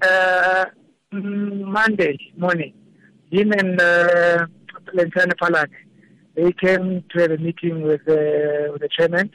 uh, 0.05 0.65
Monday 1.13 2.17
morning, 2.37 2.73
him 3.31 3.53
and 3.53 3.79
uh, 3.79 4.45
Lantshene 4.93 5.33
Phalane, 5.41 5.69
they 6.35 6.51
came 6.51 7.01
to 7.11 7.21
have 7.21 7.31
a 7.31 7.37
meeting 7.37 7.83
with, 7.83 8.01
uh, 8.01 8.73
with 8.73 8.81
the 8.81 8.89
chairman, 8.91 9.31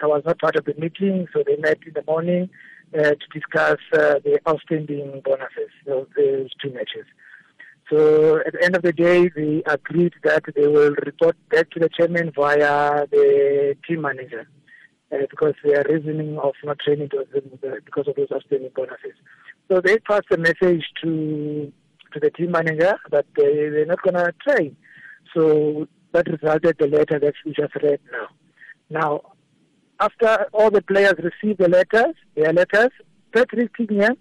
I 0.00 0.06
was 0.06 0.22
not 0.24 0.38
part 0.38 0.54
of 0.54 0.64
the 0.64 0.74
meeting, 0.78 1.26
so 1.32 1.42
they 1.44 1.56
met 1.56 1.78
in 1.84 1.94
the 1.94 2.04
morning 2.06 2.44
uh, 2.44 2.67
to 2.92 3.26
discuss 3.32 3.78
uh, 3.92 4.14
the 4.24 4.40
outstanding 4.48 5.20
bonuses 5.24 5.70
of 5.86 6.06
those 6.16 6.48
two 6.62 6.70
matches. 6.70 7.06
So 7.90 8.40
at 8.46 8.52
the 8.52 8.62
end 8.62 8.76
of 8.76 8.82
the 8.82 8.92
day, 8.92 9.30
they 9.34 9.62
agreed 9.66 10.12
that 10.24 10.44
they 10.54 10.66
will 10.66 10.94
report 11.06 11.36
back 11.50 11.70
to 11.70 11.80
the 11.80 11.88
chairman 11.88 12.32
via 12.34 13.06
the 13.10 13.76
team 13.86 14.02
manager 14.02 14.46
uh, 15.10 15.16
because 15.30 15.54
their 15.64 15.84
reasoning 15.88 16.38
of 16.38 16.54
not 16.64 16.78
training 16.80 17.08
was 17.12 17.26
because 17.84 18.08
of 18.08 18.16
those 18.16 18.28
outstanding 18.32 18.70
bonuses. 18.74 19.16
So 19.70 19.80
they 19.80 19.98
passed 19.98 20.26
a 20.30 20.36
message 20.36 20.84
to 21.02 21.72
to 22.12 22.20
the 22.20 22.30
team 22.30 22.52
manager 22.52 22.98
that 23.10 23.26
they, 23.36 23.68
they're 23.68 23.86
not 23.86 24.02
going 24.02 24.14
to 24.14 24.32
train. 24.46 24.76
So 25.34 25.86
that 26.12 26.26
resulted 26.26 26.76
the 26.78 26.86
letter 26.86 27.18
that 27.18 27.34
we 27.44 27.52
just 27.52 27.74
read 27.76 28.00
now. 28.10 28.28
Now, 28.90 29.20
after 30.00 30.46
all 30.52 30.70
the 30.70 30.82
players 30.82 31.14
received 31.18 31.60
the 31.60 31.68
letters, 31.68 32.14
their 32.36 32.52
letters, 32.52 32.90
Patrick 33.32 33.76
Tignyemb 33.76 34.16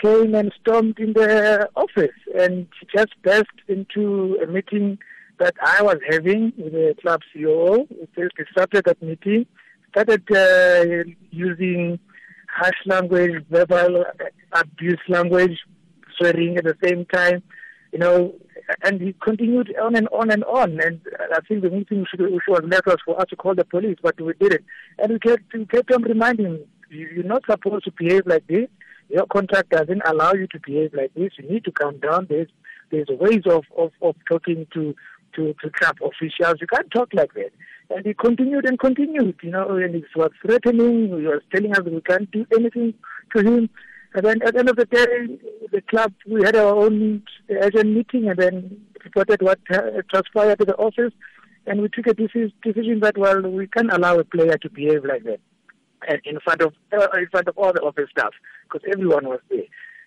came 0.00 0.34
and 0.34 0.52
stormed 0.60 0.98
in 0.98 1.12
the 1.12 1.68
office 1.74 2.16
and 2.38 2.68
just 2.94 3.20
burst 3.22 3.46
into 3.66 4.38
a 4.42 4.46
meeting 4.46 4.98
that 5.38 5.54
I 5.64 5.82
was 5.82 5.96
having 6.08 6.52
with 6.56 6.72
the 6.72 6.94
club 7.00 7.20
CEO. 7.34 7.86
He 7.88 8.22
disrupted 8.36 8.84
that 8.84 9.02
meeting, 9.02 9.46
started 9.90 10.22
uh, 10.30 11.10
using 11.30 11.98
harsh 12.48 12.78
language, 12.86 13.44
verbal 13.50 14.04
abuse 14.52 15.00
language, 15.08 15.58
swearing 16.16 16.56
at 16.56 16.64
the 16.64 16.76
same 16.82 17.04
time, 17.06 17.42
you 17.92 17.98
know, 17.98 18.34
and 18.82 19.00
he 19.00 19.14
continued 19.22 19.74
on 19.80 19.96
and 19.96 20.08
on 20.08 20.30
and 20.30 20.44
on. 20.44 20.78
And 20.80 21.00
I 21.34 21.40
think 21.46 21.62
the 21.62 21.70
meeting 21.70 22.06
should, 22.10 22.20
which 22.20 22.44
was 22.48 22.62
left 22.64 22.86
was 22.86 22.98
for 23.04 23.20
us 23.20 23.28
to 23.30 23.36
call 23.36 23.54
the 23.54 23.64
police, 23.64 23.96
but 24.02 24.20
we 24.20 24.34
didn't. 24.34 24.64
And 24.98 25.12
we 25.12 25.18
kept, 25.18 25.42
we 25.54 25.66
kept 25.66 25.90
on 25.92 26.02
reminding 26.02 26.64
you're 26.90 27.24
not 27.24 27.42
supposed 27.50 27.84
to 27.84 27.92
behave 27.98 28.26
like 28.26 28.46
this. 28.46 28.68
Your 29.08 29.26
contract 29.26 29.70
doesn't 29.70 30.02
allow 30.06 30.32
you 30.34 30.46
to 30.48 30.60
behave 30.64 30.92
like 30.94 31.14
this. 31.14 31.32
You 31.38 31.48
need 31.50 31.64
to 31.64 31.72
calm 31.72 31.98
down. 31.98 32.26
There's 32.28 32.48
there's 32.90 33.08
ways 33.08 33.42
of, 33.46 33.64
of, 33.76 33.92
of 34.00 34.14
talking 34.28 34.66
to, 34.72 34.94
to, 35.34 35.54
to 35.62 35.70
club 35.70 35.96
officials. 36.02 36.56
You 36.60 36.66
can't 36.66 36.90
talk 36.90 37.08
like 37.12 37.34
that. 37.34 37.50
And 37.90 38.04
he 38.04 38.14
continued 38.14 38.66
and 38.66 38.78
continued, 38.78 39.36
you 39.42 39.50
know, 39.50 39.76
and 39.76 39.94
he 39.94 40.04
was 40.16 40.30
threatening. 40.42 41.08
He 41.08 41.26
was 41.26 41.42
telling 41.54 41.72
us 41.72 41.80
we 41.84 42.00
can't 42.00 42.30
do 42.30 42.46
anything 42.54 42.94
to 43.34 43.42
him. 43.42 43.70
And 44.14 44.24
then 44.24 44.42
at 44.42 44.54
the 44.54 44.60
end 44.60 44.70
of 44.70 44.76
the 44.76 44.86
day, 44.86 45.38
the 45.70 45.82
club, 45.82 46.12
we 46.26 46.42
had 46.42 46.56
our 46.56 46.74
own 46.74 47.22
agent 47.50 47.94
meeting 47.94 48.28
and 48.28 48.38
then 48.38 48.80
reported 49.04 49.42
what 49.42 49.58
transpired 50.10 50.58
to 50.58 50.64
the 50.64 50.76
office. 50.76 51.12
And 51.66 51.82
we 51.82 51.88
took 51.90 52.06
a 52.06 52.14
decision 52.14 53.00
that, 53.00 53.18
well, 53.18 53.42
we 53.42 53.66
can't 53.66 53.92
allow 53.92 54.18
a 54.18 54.24
player 54.24 54.56
to 54.56 54.70
behave 54.70 55.04
like 55.04 55.24
that 55.24 55.40
in 56.24 56.38
front 56.40 56.62
of 56.62 56.72
uh, 56.92 57.08
in 57.16 57.26
front 57.30 57.48
of 57.48 57.58
all 57.58 57.72
the 57.72 57.80
office 57.80 58.08
staff 58.10 58.32
because 58.64 58.88
everyone 58.90 59.26
was 59.28 59.40
there, 59.50 59.64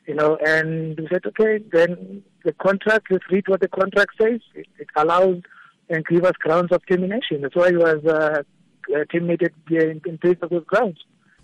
you 0.08 0.16
know. 0.16 0.38
And 0.46 1.00
we 1.00 1.08
said, 1.12 1.26
okay, 1.26 1.64
then 1.72 2.24
the 2.44 2.54
contract. 2.54 3.08
Let's 3.10 3.30
read 3.30 3.48
what 3.48 3.62
the 3.62 3.68
contract 3.68 4.12
says. 4.20 4.40
It, 4.56 4.68
it 4.80 4.88
allows 4.96 5.42
and 5.90 6.06
gives 6.06 6.26
us 6.26 6.34
grounds 6.40 6.72
of 6.72 6.82
termination. 6.88 7.42
That's 7.42 7.56
why 7.56 7.70
he 7.70 7.78
was 7.78 8.04
uh 8.06 8.44
terminated 9.12 9.54
in, 9.70 10.02
in 10.06 10.18
place 10.18 10.38
of 10.42 10.50
those 10.50 10.66
grounds. 10.66 11.00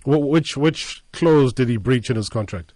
Which 0.08 0.56
which 0.56 1.04
clause 1.12 1.52
did 1.52 1.68
he 1.68 1.76
breach 1.76 2.10
in 2.10 2.16
his 2.16 2.30
contract? 2.30 2.74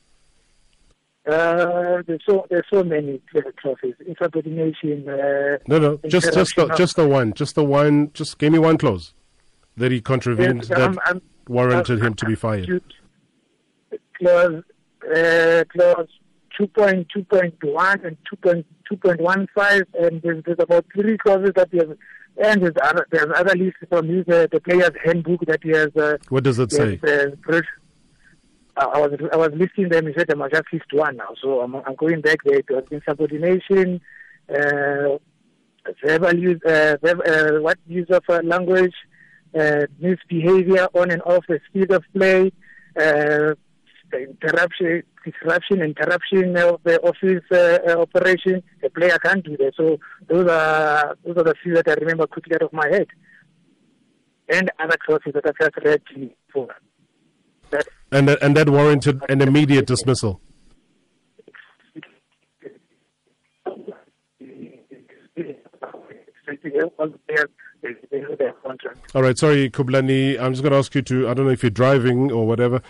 Uh, 1.25 2.01
there's 2.05 2.19
so 2.27 2.45
there's 2.49 2.65
so 2.69 2.83
many 2.83 3.21
clauses. 3.61 3.93
Insubordination. 4.05 5.07
Uh, 5.07 5.57
no, 5.65 5.79
no, 5.79 5.99
just 6.09 6.33
just 6.33 6.57
the, 6.57 6.67
just 6.75 6.97
the 6.97 7.07
one, 7.07 7.31
just 7.31 7.55
the 7.55 7.63
one. 7.63 8.11
Just 8.13 8.37
give 8.37 8.51
me 8.51 8.59
one 8.59 8.77
clause 8.77 9.13
that 9.77 9.93
he 9.93 10.01
contravened 10.01 10.63
yes, 10.63 10.67
that 10.67 10.81
I'm, 10.81 10.99
I'm, 11.05 11.21
warranted 11.47 11.99
I'm, 11.99 12.07
him 12.07 12.13
to 12.15 12.25
be 12.25 12.35
fired. 12.35 12.83
Clause 14.19 14.63
uh, 15.15 15.63
clause 15.71 16.09
two 16.57 16.67
point 16.67 17.07
two 17.13 17.23
point 17.23 17.55
one 17.63 18.01
and 18.03 18.17
two 18.29 18.35
point 18.35 18.65
two 18.89 18.97
point 18.97 19.21
one 19.21 19.47
five, 19.55 19.83
and 19.97 20.21
there's, 20.21 20.43
there's 20.43 20.59
about 20.59 20.85
three 20.93 21.17
clauses 21.17 21.53
that 21.55 21.71
we 21.71 21.79
have 21.79 21.97
and 22.37 22.61
there's 22.61 22.75
other, 22.81 23.07
there's 23.11 23.31
other 23.35 23.55
lists 23.55 23.79
from 23.89 24.07
his, 24.07 24.27
uh, 24.27 24.47
the 24.51 24.59
player's 24.59 24.91
handbook 25.03 25.41
that 25.47 25.63
he 25.63 25.69
has. 25.69 25.95
Uh, 25.95 26.17
what 26.29 26.43
does 26.43 26.59
it 26.59 26.71
say? 26.71 26.99
Has, 27.03 27.33
uh, 27.47 27.61
I 28.77 28.99
was 28.99 29.19
I 29.33 29.37
was 29.37 29.51
listing 29.53 29.89
them. 29.89 30.07
He 30.07 30.13
said 30.17 30.31
I 30.31 30.35
must 30.35 30.53
just 30.53 30.71
list 30.71 30.93
one 30.93 31.17
now. 31.17 31.35
So 31.41 31.61
I'm, 31.61 31.75
I'm 31.75 31.95
going 31.95 32.21
back 32.21 32.37
there. 32.45 32.59
It 32.59 32.69
was 32.69 32.85
insubordination, 32.89 34.01
uh, 34.49 35.17
verbal 36.03 36.37
use, 36.37 36.61
uh, 36.63 36.97
verb, 37.01 37.21
uh, 37.27 37.61
what 37.61 37.77
use 37.87 38.07
of 38.09 38.23
uh, 38.29 38.41
language, 38.43 38.95
uh, 39.59 39.87
misbehavior 39.99 40.87
on 40.93 41.11
and 41.11 41.21
off 41.23 41.45
the 41.47 41.59
speed 41.67 41.91
of 41.91 42.03
play, 42.15 42.51
uh, 44.13 44.17
interruption, 44.17 45.03
disruption, 45.25 45.81
interruption 45.81 46.57
of 46.57 46.81
the 46.83 46.99
office 47.01 47.43
uh, 47.51 47.99
operation. 47.99 48.63
The 48.81 48.89
player 48.89 49.17
can't 49.23 49.43
do 49.43 49.57
that. 49.57 49.73
So 49.75 49.97
those 50.27 50.47
are 50.49 51.15
those 51.25 51.37
are 51.37 51.43
the 51.43 51.55
few 51.61 51.75
that 51.75 51.87
I 51.87 51.93
remember 51.93 52.27
quickly 52.27 52.55
out 52.55 52.63
of 52.63 52.73
my 52.73 52.87
head, 52.87 53.07
and 54.49 54.69
other 54.79 54.97
clauses 55.05 55.33
that 55.33 55.45
I 55.45 55.51
just 55.63 55.77
read 55.85 56.01
before. 56.47 56.75
And 58.11 58.27
that, 58.27 58.41
and 58.41 58.57
that 58.57 58.69
warranted 58.69 59.21
an 59.29 59.41
immediate 59.41 59.87
dismissal. 59.87 60.41
All 69.15 69.23
right, 69.23 69.37
sorry, 69.37 69.69
Kublani. 69.69 70.39
I'm 70.39 70.53
just 70.53 70.61
going 70.61 70.71
to 70.71 70.77
ask 70.77 70.93
you 70.93 71.01
to. 71.01 71.29
I 71.29 71.33
don't 71.33 71.45
know 71.45 71.51
if 71.51 71.63
you're 71.63 71.69
driving 71.69 72.31
or 72.31 72.45
whatever 72.45 72.81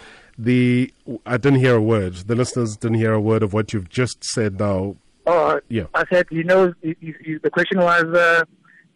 the 0.42 0.92
I 1.26 1.38
didn't 1.38 1.60
hear 1.60 1.76
a 1.76 1.82
word. 1.82 2.14
The 2.14 2.36
listeners 2.36 2.76
didn't 2.76 2.98
hear 2.98 3.14
a 3.14 3.22
word 3.22 3.44
of 3.44 3.54
what 3.54 3.74
you've 3.74 3.90
just 3.90 4.24
said 4.24 4.60
now. 4.60 4.96
Oh, 5.28 5.60
yeah. 5.70 5.86
I 5.94 6.04
said, 6.12 6.26
you 6.32 6.44
know, 6.44 6.74
the 6.82 7.50
question 7.52 7.80
was, 7.80 8.04
uh, 8.06 8.44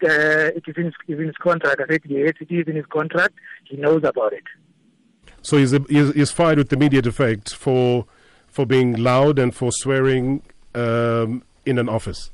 uh, 0.04 0.08
it 0.56 0.64
is 0.66 0.76
in, 0.76 0.92
in, 1.08 1.28
his 1.28 1.36
contract. 1.38 1.82
I 1.82 1.94
said, 1.94 2.02
yes, 2.06 2.34
it 2.42 2.52
is 2.52 2.68
in 2.68 2.76
his 2.76 2.86
contract. 2.88 3.36
He 3.66 3.78
knows 3.78 4.04
about 4.04 4.34
it. 4.34 4.44
So 5.44 5.58
he's, 5.58 5.72
he's, 5.88 6.14
he's 6.14 6.32
fired 6.32 6.58
with 6.58 6.74
immediate 6.74 7.06
effect 7.06 7.54
for 7.54 8.06
for 8.48 8.66
being 8.66 8.96
loud 8.96 9.38
and 9.38 9.54
for 9.54 9.70
swearing 9.72 10.42
um, 10.74 11.44
in 11.66 11.78
an 11.78 11.90
office. 11.90 12.32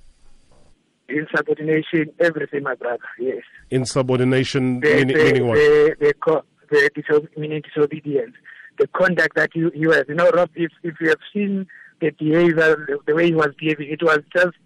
Insubordination, 1.10 2.12
everything, 2.20 2.63
my 2.63 2.75
brother. 2.75 3.03
Yes. 3.20 3.41
Insubordination, 3.72 4.82
the, 4.82 4.96
meaning, 4.96 5.18
the, 5.18 5.24
meaning 5.24 5.48
what? 5.48 5.56
The, 5.56 5.96
the, 6.00 6.44
the 6.70 6.91
disob- 6.96 7.38
meaning 7.38 7.63
disobedience 7.63 8.36
the 8.77 8.87
conduct 8.87 9.35
that 9.35 9.55
you, 9.55 9.71
you 9.73 9.91
have. 9.91 10.07
You 10.09 10.15
know, 10.15 10.29
Rob, 10.31 10.49
if, 10.55 10.71
if 10.83 10.95
you 10.99 11.09
have 11.09 11.19
seen 11.33 11.67
the 11.99 12.11
behavior, 12.11 12.99
the 13.05 13.15
way 13.15 13.27
he 13.27 13.35
was 13.35 13.49
behaving, 13.57 13.89
it 13.89 14.01
was 14.01 14.19
just 14.35 14.57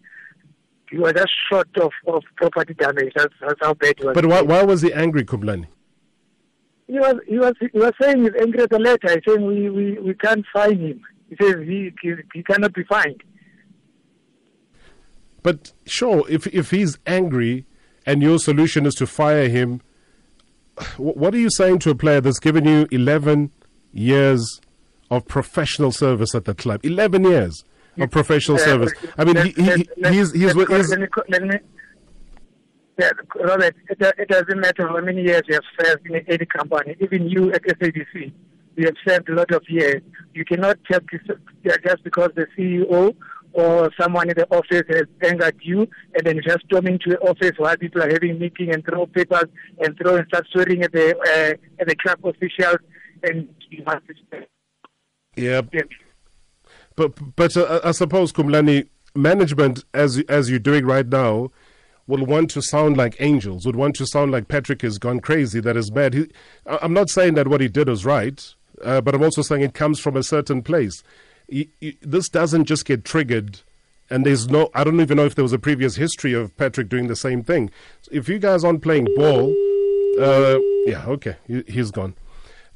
he 0.90 0.98
was 0.98 1.14
just 1.14 1.32
short 1.50 1.68
of, 1.78 1.92
of 2.08 2.24
property 2.38 2.74
damage. 2.76 3.14
That's, 3.16 3.34
that's 3.42 3.60
how 3.62 3.74
bad 3.74 3.96
he 3.98 4.06
was. 4.06 4.14
But 4.14 4.26
why, 4.26 4.42
why 4.42 4.64
was 4.64 4.82
he 4.82 4.94
angry, 4.94 5.26
Kublani? 5.26 5.68
He 6.88 7.00
was 7.00 7.16
he 7.28 7.40
was 7.40 7.54
he 7.60 7.80
was 7.80 7.94
saying 8.00 8.24
he's 8.24 8.34
angry 8.40 8.62
at 8.62 8.70
the 8.70 8.80
letter. 8.80 9.10
He's 9.10 9.22
saying 9.28 9.46
we, 9.46 9.70
we, 9.70 10.00
we 10.00 10.14
can't 10.14 10.46
find 10.54 10.80
him. 10.80 11.02
He 11.30 11.36
says 11.42 11.56
he, 11.66 11.92
he 12.02 12.14
he 12.34 12.44
cannot 12.44 12.74
be 12.74 12.84
fined. 12.84 13.24
But 15.42 15.74
sure, 15.88 16.24
if 16.30 16.46
if 16.48 16.70
he's 16.70 17.00
angry 17.08 17.66
and 18.06 18.22
your 18.22 18.38
solution 18.38 18.86
is 18.86 18.94
to 18.96 19.08
fire 19.08 19.50
him, 19.50 19.82
what 20.98 21.34
are 21.34 21.40
you 21.40 21.50
saying 21.50 21.80
to 21.80 21.90
a 21.90 21.96
player 21.96 22.22
that's 22.22 22.40
given 22.40 22.66
you 22.66 22.88
eleven 22.92 23.52
years 23.96 24.62
of 25.10 25.28
professional 25.28 25.92
service 25.92 26.36
at 26.36 26.46
the 26.46 26.54
club. 26.54 26.82
11 26.84 27.24
years 27.24 27.64
of 27.98 28.12
professional 28.12 28.58
uh, 28.58 28.62
service. 28.62 28.94
I 29.18 29.24
mean, 29.24 29.38
he, 29.38 29.52
he, 29.52 29.64
he's, 30.10 30.32
he's, 30.32 30.54
he's, 30.54 30.56
let 30.56 31.00
me, 31.00 31.08
let 31.30 31.44
me, 31.44 31.58
yeah, 33.00 33.12
Robert, 33.36 33.76
it, 33.90 34.14
it, 34.18 34.30
doesn't 34.30 34.60
matter 34.60 34.88
how 34.88 35.00
many 35.02 35.24
years 35.24 35.42
you 35.48 35.56
have 35.56 35.64
served 35.86 36.08
in 36.08 36.16
any 36.28 36.46
company, 36.46 36.96
even 37.00 37.30
you 37.30 37.52
at 37.52 37.64
SABC, 37.64 38.32
you 38.78 38.86
have 38.86 38.96
served 39.06 39.30
a 39.30 39.34
lot 39.34 39.52
of 39.52 39.64
years. 39.68 40.02
You 40.34 40.46
cannot 40.46 40.78
just, 40.90 41.06
just 41.64 42.04
because 42.04 42.32
the 42.36 42.48
CEO 42.58 43.16
or 43.54 43.90
someone 44.00 44.30
in 44.30 44.36
the 44.36 44.48
office 44.50 44.84
has 44.90 45.06
angered 45.24 45.58
you 45.62 45.88
and 46.14 46.26
then 46.26 46.42
just 46.46 46.66
storm 46.66 46.88
into 46.88 47.10
the 47.12 47.20
office 47.20 47.54
while 47.58 47.76
people 47.78 48.02
are 48.02 48.10
having 48.10 48.38
meeting 48.38 48.74
and 48.74 48.84
throw 48.86 49.06
papers 49.06 49.46
and 49.80 49.98
throw 49.98 50.16
and 50.16 50.28
start 50.28 50.46
swearing 50.52 50.84
at 50.84 50.92
the, 50.92 51.18
uh, 51.18 51.82
at 51.82 51.88
the 51.88 51.96
club 51.96 52.20
officials 52.26 52.80
and 53.24 53.48
Yeah. 55.36 55.62
But 56.96 57.36
but 57.36 57.56
uh, 57.58 57.82
I 57.84 57.92
suppose 57.92 58.32
Kumlani 58.32 58.88
management 59.16 59.84
as 59.94 60.20
as 60.30 60.50
you're 60.50 60.60
doing 60.60 60.86
right 60.86 61.08
now 61.08 61.52
will 62.08 62.26
want 62.26 62.52
to 62.52 62.62
sound 62.62 62.98
like 62.98 63.16
angels, 63.20 63.66
would 63.66 63.76
want 63.76 63.96
to 63.96 64.06
sound 64.06 64.32
like 64.32 64.48
Patrick 64.48 64.82
has 64.84 64.98
gone 64.98 65.20
crazy, 65.20 65.60
that 65.60 65.76
is 65.76 65.90
bad. 65.90 66.14
He, 66.14 66.28
I'm 66.68 66.94
not 66.94 67.10
saying 67.10 67.34
that 67.34 67.48
what 67.48 67.62
he 67.62 67.68
did 67.68 67.90
is 67.90 68.06
right, 68.06 68.54
uh, 68.84 69.02
but 69.02 69.16
I'm 69.16 69.24
also 69.24 69.42
saying 69.42 69.62
it 69.62 69.74
comes 69.74 70.00
from 70.00 70.16
a 70.16 70.24
certain 70.24 70.62
place. 70.62 71.02
He, 71.50 71.70
he, 71.80 71.98
this 72.02 72.30
doesn't 72.30 72.66
just 72.66 72.86
get 72.86 73.06
triggered, 73.06 73.62
and 74.10 74.26
there's 74.26 74.50
no, 74.50 74.70
I 74.76 74.84
don't 74.84 75.02
even 75.02 75.18
know 75.18 75.26
if 75.26 75.34
there 75.34 75.44
was 75.44 75.54
a 75.54 75.60
previous 75.60 75.96
history 75.96 76.34
of 76.34 76.56
Patrick 76.58 76.90
doing 76.90 77.08
the 77.08 77.16
same 77.16 77.44
thing. 77.44 77.72
If 78.12 78.30
you 78.30 78.38
guys 78.38 78.64
aren't 78.64 78.84
playing 78.84 79.08
ball, 79.16 79.50
uh, 80.20 80.60
Yeah, 80.86 81.06
okay, 81.08 81.38
he, 81.48 81.64
he's 81.68 81.90
gone. 81.90 82.14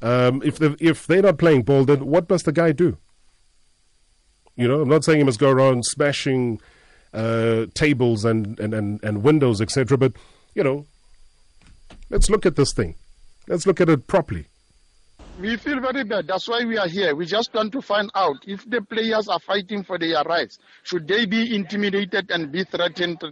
Um, 0.02 0.42
if 0.44 0.58
they 0.58 0.74
if 0.80 1.06
they're 1.06 1.22
not 1.22 1.38
playing 1.38 1.62
ball, 1.62 1.84
then 1.84 2.06
what 2.06 2.28
must 2.30 2.46
the 2.46 2.52
guy 2.52 2.72
do? 2.72 2.96
You 4.56 4.68
know, 4.68 4.82
I'm 4.82 4.88
not 4.88 5.04
saying 5.04 5.18
he 5.18 5.24
must 5.24 5.38
go 5.38 5.50
around 5.50 5.84
smashing 5.84 6.60
uh, 7.12 7.66
tables 7.74 8.24
and, 8.24 8.58
and, 8.60 8.74
and, 8.74 9.02
and 9.02 9.22
windows, 9.22 9.60
etc. 9.60 9.96
But 9.98 10.12
you 10.54 10.62
know, 10.62 10.86
let's 12.08 12.30
look 12.30 12.46
at 12.46 12.56
this 12.56 12.72
thing. 12.72 12.94
Let's 13.46 13.66
look 13.66 13.80
at 13.80 13.88
it 13.88 14.06
properly. 14.06 14.46
We 15.40 15.56
feel 15.56 15.80
very 15.80 16.04
bad. 16.04 16.26
That's 16.26 16.48
why 16.48 16.64
we 16.64 16.76
are 16.76 16.88
here. 16.88 17.14
We 17.14 17.24
just 17.24 17.54
want 17.54 17.72
to 17.72 17.80
find 17.80 18.10
out 18.14 18.36
if 18.46 18.68
the 18.68 18.82
players 18.82 19.28
are 19.28 19.40
fighting 19.40 19.84
for 19.84 19.98
their 19.98 20.22
rights. 20.24 20.58
Should 20.82 21.08
they 21.08 21.24
be 21.24 21.54
intimidated 21.54 22.30
and 22.30 22.52
be 22.52 22.64
threatened 22.64 23.22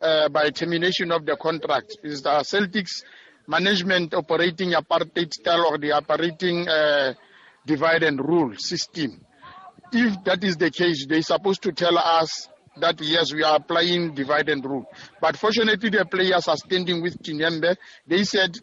uh, 0.00 0.28
by 0.28 0.50
termination 0.50 1.10
of 1.10 1.26
the 1.26 1.36
contract? 1.36 1.96
Is 2.04 2.22
the 2.22 2.30
Celtics 2.30 3.02
management 3.48 4.14
operating 4.14 4.72
apartheid 4.72 5.32
style 5.32 5.66
or 5.66 5.78
the 5.78 5.90
operating 5.92 6.68
uh, 6.68 7.14
divide 7.66 8.04
and 8.04 8.20
rule 8.20 8.54
system? 8.56 9.20
If 9.90 10.22
that 10.24 10.44
is 10.44 10.56
the 10.56 10.70
case, 10.70 11.06
they're 11.08 11.22
supposed 11.22 11.62
to 11.62 11.72
tell 11.72 11.98
us 11.98 12.48
that 12.80 13.00
yes, 13.00 13.32
we 13.32 13.42
are 13.42 13.56
applying 13.56 14.14
divide 14.14 14.48
and 14.48 14.64
rule. 14.64 14.86
But 15.20 15.36
fortunately, 15.36 15.90
the 15.90 16.04
players 16.04 16.46
are 16.46 16.56
standing 16.56 17.02
with 17.02 17.20
Tinyembe. 17.22 17.76
They 18.06 18.24
said 18.24 18.56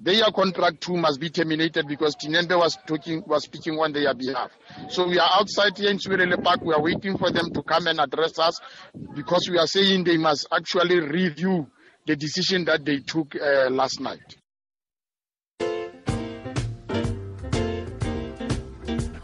their 0.00 0.30
contract 0.30 0.80
too 0.82 0.96
must 0.96 1.20
be 1.20 1.28
terminated 1.28 1.88
because 1.88 2.14
Tinyembe 2.16 2.56
was 2.56 2.78
talking 2.86 3.22
was 3.26 3.44
speaking 3.44 3.74
on 3.74 3.92
their 3.92 4.14
behalf. 4.14 4.52
So 4.88 5.08
we 5.08 5.18
are 5.18 5.30
outside 5.32 5.76
here 5.76 5.90
in 5.90 5.98
Swirele 5.98 6.42
Park. 6.42 6.60
We 6.62 6.72
are 6.72 6.80
waiting 6.80 7.18
for 7.18 7.30
them 7.30 7.50
to 7.52 7.62
come 7.62 7.88
and 7.88 8.00
address 8.00 8.38
us 8.38 8.60
because 9.14 9.48
we 9.50 9.58
are 9.58 9.66
saying 9.66 10.04
they 10.04 10.16
must 10.16 10.46
actually 10.52 11.00
review 11.00 11.66
the 12.08 12.16
decision 12.16 12.64
that 12.64 12.84
they 12.86 12.98
took 13.00 13.36
uh, 13.36 13.68
last 13.70 14.00
night. 14.00 14.36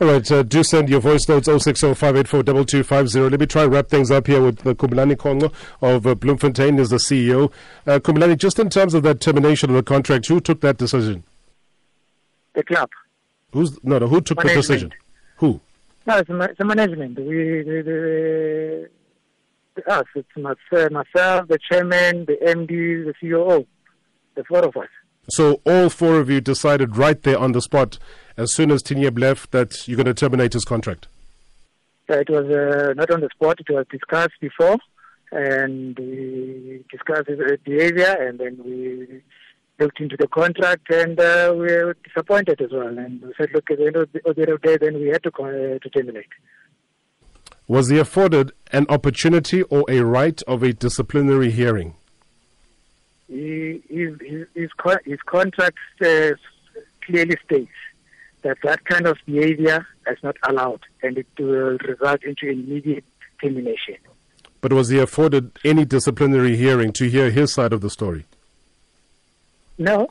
All 0.01 0.09
right, 0.09 0.31
uh, 0.31 0.43
do 0.43 0.63
send 0.63 0.91
your 0.91 1.01
voice 1.01 1.27
notes 1.27 1.49
0605842250. 1.49 3.31
Let 3.31 3.41
me 3.41 3.47
try 3.47 3.63
and 3.63 3.73
wrap 3.73 3.89
things 3.89 4.11
up 4.11 4.27
here 4.27 4.43
with 4.43 4.67
uh, 4.67 4.75
Khumulani 4.75 5.17
Konco 5.17 5.51
of 5.81 6.07
uh, 6.07 6.15
Bloemfontein 6.15 6.79
is 6.79 6.91
the 6.91 6.97
CEO. 6.97 7.51
Uh, 7.87 8.01
Khumulani, 8.01 8.37
just 8.37 8.59
in 8.59 8.69
terms 8.69 8.93
of 8.93 9.03
that 9.05 9.21
termination 9.21 9.71
of 9.71 9.77
the 9.77 9.83
contract, 9.83 10.27
who 10.27 10.41
took 10.41 10.61
that 10.61 10.77
decision? 10.77 11.25
The 12.53 12.65
club. 12.65 12.91
Who's 13.53 13.83
no, 13.83 13.99
no 13.99 14.09
who 14.09 14.21
took 14.21 14.39
management. 14.39 14.67
the 14.67 14.75
decision? 14.75 14.93
Who? 15.37 15.61
No, 16.07 16.19
it's, 16.19 16.29
it's 16.29 16.59
the 16.59 16.65
management. 16.67 17.19
We, 17.19 17.63
the, 17.63 17.65
the, 17.65 17.83
the, 17.83 18.91
us. 19.89 20.05
It's 20.15 20.29
myself, 20.37 20.91
myself, 20.91 21.49
the 21.49 21.59
chairman, 21.71 22.27
the 22.27 22.37
MD, 22.45 23.05
the 23.05 23.15
CEO, 23.23 23.67
the 24.35 24.45
four 24.45 24.65
of 24.65 24.77
us. 24.77 24.89
So 25.29 25.61
all 25.65 25.89
four 25.89 26.21
of 26.21 26.29
you 26.29 26.41
decided 26.41 26.97
right 26.97 27.21
there 27.23 27.39
on 27.39 27.53
the 27.53 27.63
spot, 27.63 27.99
as 28.37 28.53
soon 28.53 28.71
as 28.71 28.83
Tignyemb 28.83 29.19
left, 29.19 29.53
that 29.53 29.89
you're 29.89 29.97
going 29.97 30.07
to 30.07 30.15
terminate 30.15 30.53
his 30.53 30.65
contract. 30.65 31.09
Yeah, 32.09 32.17
it 32.17 32.29
was 32.29 32.45
uh, 32.47 32.93
not 32.95 33.11
on 33.11 33.21
the 33.21 33.31
spot. 33.35 33.61
It 33.61 33.73
was 33.73 33.87
discussed 33.91 34.39
before, 34.41 34.77
and 35.33 35.99
we 35.99 36.85
discussed 36.91 37.27
the 37.27 37.59
behavior, 37.65 38.15
and 38.21 38.39
then 38.39 38.61
we 38.63 39.23
looked 39.81 40.01
into 40.01 40.17
the 40.19 40.29
contract, 40.29 40.91
and 40.91 41.19
uh, 41.19 41.53
we 41.55 41.63
were 41.63 41.97
disappointed 42.05 42.61
as 42.61 42.71
well. 42.73 42.99
And 42.99 43.23
we 43.23 43.33
said, 43.39 43.51
look, 43.55 43.71
at 43.71 43.79
the 43.79 43.87
end 43.87 43.97
of 43.97 44.13
the, 44.13 44.29
of 44.29 44.37
the 44.37 44.59
day, 44.63 44.77
then 44.77 44.95
we 44.95 45.09
had 45.09 45.23
to 45.23 45.31
uh, 45.31 45.79
to 45.79 45.91
terminate. 45.91 46.27
Was 47.67 47.89
he 47.89 47.99
afforded 47.99 48.53
an 48.73 48.87
opportunity 48.89 49.63
or 49.63 49.85
a 49.89 50.01
right 50.01 50.41
of 50.43 50.63
a 50.63 50.73
disciplinary 50.73 51.51
hearing? 51.51 51.95
he, 53.35 53.83
his, 53.89 54.15
his, 54.21 54.47
his, 54.55 54.71
his 55.05 55.19
contract 55.27 55.79
uh, 56.03 56.31
clearly 57.05 57.37
states 57.45 57.73
that 58.43 58.59
that 58.63 58.85
kind 58.85 59.07
of 59.07 59.17
behavior 59.27 59.87
is 60.11 60.19
not 60.23 60.37
allowed 60.49 60.81
and 61.03 61.19
it 61.19 61.27
will 61.39 61.79
result 61.87 62.23
into 62.25 62.49
immediate 62.49 63.05
termination. 63.43 63.97
But 64.61 64.73
was 64.73 64.89
he 64.89 64.99
afforded 64.99 65.53
any 65.65 65.85
disciplinary 65.85 66.57
hearing 66.57 66.93
to 66.95 67.09
hear 67.09 67.31
his 67.31 67.53
side 67.53 67.73
of 67.73 67.81
the 67.81 67.91
story? 67.91 68.25
No. 69.77 70.07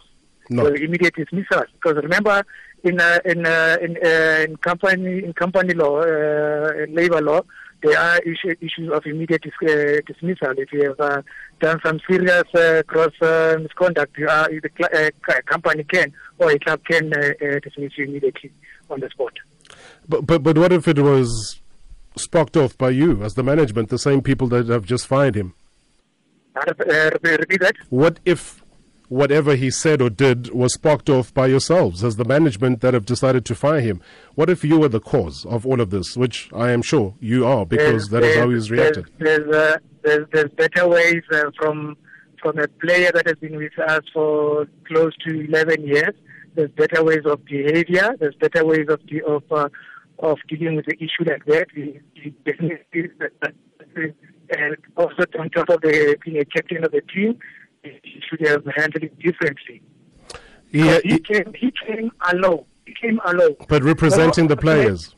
No. 0.49 0.65
So 0.65 0.73
immediate 0.73 1.15
dismissal. 1.15 1.63
Because 1.73 2.03
remember, 2.03 2.45
in 2.83 2.99
uh, 2.99 3.19
in 3.25 3.45
uh, 3.45 3.77
in, 3.81 3.97
uh, 3.97 4.45
in 4.45 4.57
company 4.57 5.23
in 5.23 5.33
company 5.33 5.73
law, 5.73 5.99
uh, 5.99 6.85
labor 6.89 7.21
law, 7.21 7.41
there 7.81 7.97
are 7.97 8.19
issue, 8.19 8.55
issues 8.61 8.91
of 8.91 9.05
immediate 9.05 9.41
dis- 9.41 9.69
uh, 9.69 9.99
dismissal. 10.05 10.53
If 10.57 10.71
you 10.71 10.89
have 10.89 10.99
uh, 10.99 11.21
done 11.59 11.79
some 11.85 11.99
serious 12.09 12.43
uh, 12.55 12.83
gross 12.85 13.13
uh, 13.21 13.57
misconduct, 13.61 14.17
you 14.17 14.27
are, 14.27 14.47
the 14.49 14.69
cl- 14.77 15.09
uh, 15.29 15.41
company 15.45 15.83
can 15.85 16.13
or 16.39 16.51
a 16.51 16.59
club 16.59 16.81
can 16.89 17.13
uh, 17.13 17.59
dismiss 17.63 17.97
you 17.97 18.05
immediately 18.05 18.51
on 18.89 18.99
the 18.99 19.09
spot. 19.09 19.33
But, 20.07 20.25
but 20.25 20.43
but 20.43 20.57
what 20.57 20.73
if 20.73 20.87
it 20.87 20.99
was 20.99 21.61
sparked 22.15 22.57
off 22.57 22.77
by 22.77 22.89
you 22.89 23.23
as 23.23 23.33
the 23.35 23.43
management, 23.43 23.89
the 23.89 23.97
same 23.97 24.21
people 24.21 24.47
that 24.47 24.67
have 24.67 24.85
just 24.85 25.07
fired 25.07 25.35
him? 25.35 25.53
repeat 26.55 27.61
that. 27.61 27.75
What 27.89 28.19
if 28.25 28.62
whatever 29.09 29.55
he 29.55 29.69
said 29.69 30.01
or 30.01 30.09
did 30.09 30.51
was 30.51 30.73
sparked 30.73 31.09
off 31.09 31.33
by 31.33 31.47
yourselves 31.47 32.03
as 32.03 32.15
the 32.15 32.25
management 32.25 32.81
that 32.81 32.93
have 32.93 33.05
decided 33.05 33.45
to 33.45 33.55
fire 33.55 33.81
him. 33.81 34.01
What 34.35 34.49
if 34.49 34.63
you 34.63 34.79
were 34.79 34.89
the 34.89 34.99
cause 34.99 35.45
of 35.45 35.65
all 35.65 35.81
of 35.81 35.89
this, 35.89 36.17
which 36.17 36.49
I 36.53 36.71
am 36.71 36.81
sure 36.81 37.15
you 37.19 37.45
are 37.45 37.65
because 37.65 38.09
there's, 38.09 38.23
that 38.23 38.23
is 38.23 38.37
how 38.37 38.49
he's 38.49 38.71
reacted? 38.71 39.09
There's, 39.19 39.39
there's, 39.39 39.55
uh, 39.55 39.77
there's, 40.03 40.27
there's, 40.31 40.51
better 40.51 40.87
ways 40.87 41.21
uh, 41.31 41.51
from, 41.57 41.97
from 42.41 42.57
a 42.59 42.67
player 42.67 43.11
that 43.13 43.27
has 43.27 43.37
been 43.37 43.57
with 43.57 43.77
us 43.79 44.01
for 44.13 44.67
close 44.87 45.13
to 45.27 45.45
11 45.47 45.85
years. 45.85 46.13
There's 46.55 46.71
better 46.71 47.03
ways 47.03 47.21
of 47.25 47.43
behavior. 47.45 48.15
There's 48.19 48.35
better 48.35 48.65
ways 48.65 48.87
of, 48.89 48.99
of, 49.27 49.43
uh, 49.51 49.69
of 50.19 50.37
dealing 50.47 50.75
with 50.75 50.85
the 50.85 50.95
issue 50.95 51.29
like 51.29 51.45
that. 51.45 51.67
We, 51.75 51.99
we 52.15 52.33
definitely, 52.45 53.09
and 54.57 54.77
also 54.97 55.23
on 55.39 55.49
top 55.49 55.69
of 55.69 55.81
the, 55.81 56.17
being 56.23 56.37
a 56.37 56.45
captain 56.45 56.83
of 56.83 56.91
the 56.91 57.01
team, 57.01 57.39
he 57.83 58.21
should 58.29 58.47
have 58.47 58.63
handled 58.75 59.03
it 59.03 59.19
differently. 59.19 59.81
Yeah, 60.71 60.99
he, 61.03 61.13
he, 61.13 61.19
came, 61.19 61.53
he 61.53 61.71
came 61.85 62.11
alone. 62.31 62.65
He 62.85 62.93
came 62.99 63.19
alone. 63.25 63.55
But 63.67 63.83
representing 63.83 64.47
the 64.47 64.57
players. 64.57 65.15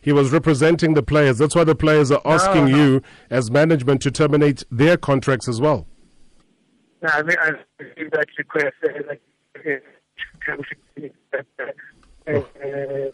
He 0.00 0.12
was 0.12 0.32
representing 0.32 0.94
the 0.94 1.02
players. 1.02 1.38
That's 1.38 1.54
why 1.54 1.64
the 1.64 1.76
players 1.76 2.10
are 2.10 2.20
asking 2.24 2.66
no, 2.66 2.70
no. 2.70 2.76
you, 2.76 3.02
as 3.30 3.50
management, 3.50 4.02
to 4.02 4.10
terminate 4.10 4.64
their 4.70 4.96
contracts 4.96 5.46
as 5.46 5.60
well. 5.60 5.86
No, 7.02 7.08
I 7.12 7.22
mean, 7.22 7.36
I 7.40 7.52
think 7.94 8.12
that 8.12 8.26
request. 8.36 8.74
Uh, 8.82 9.14
uh, 9.68 9.74
uh, 12.26 12.40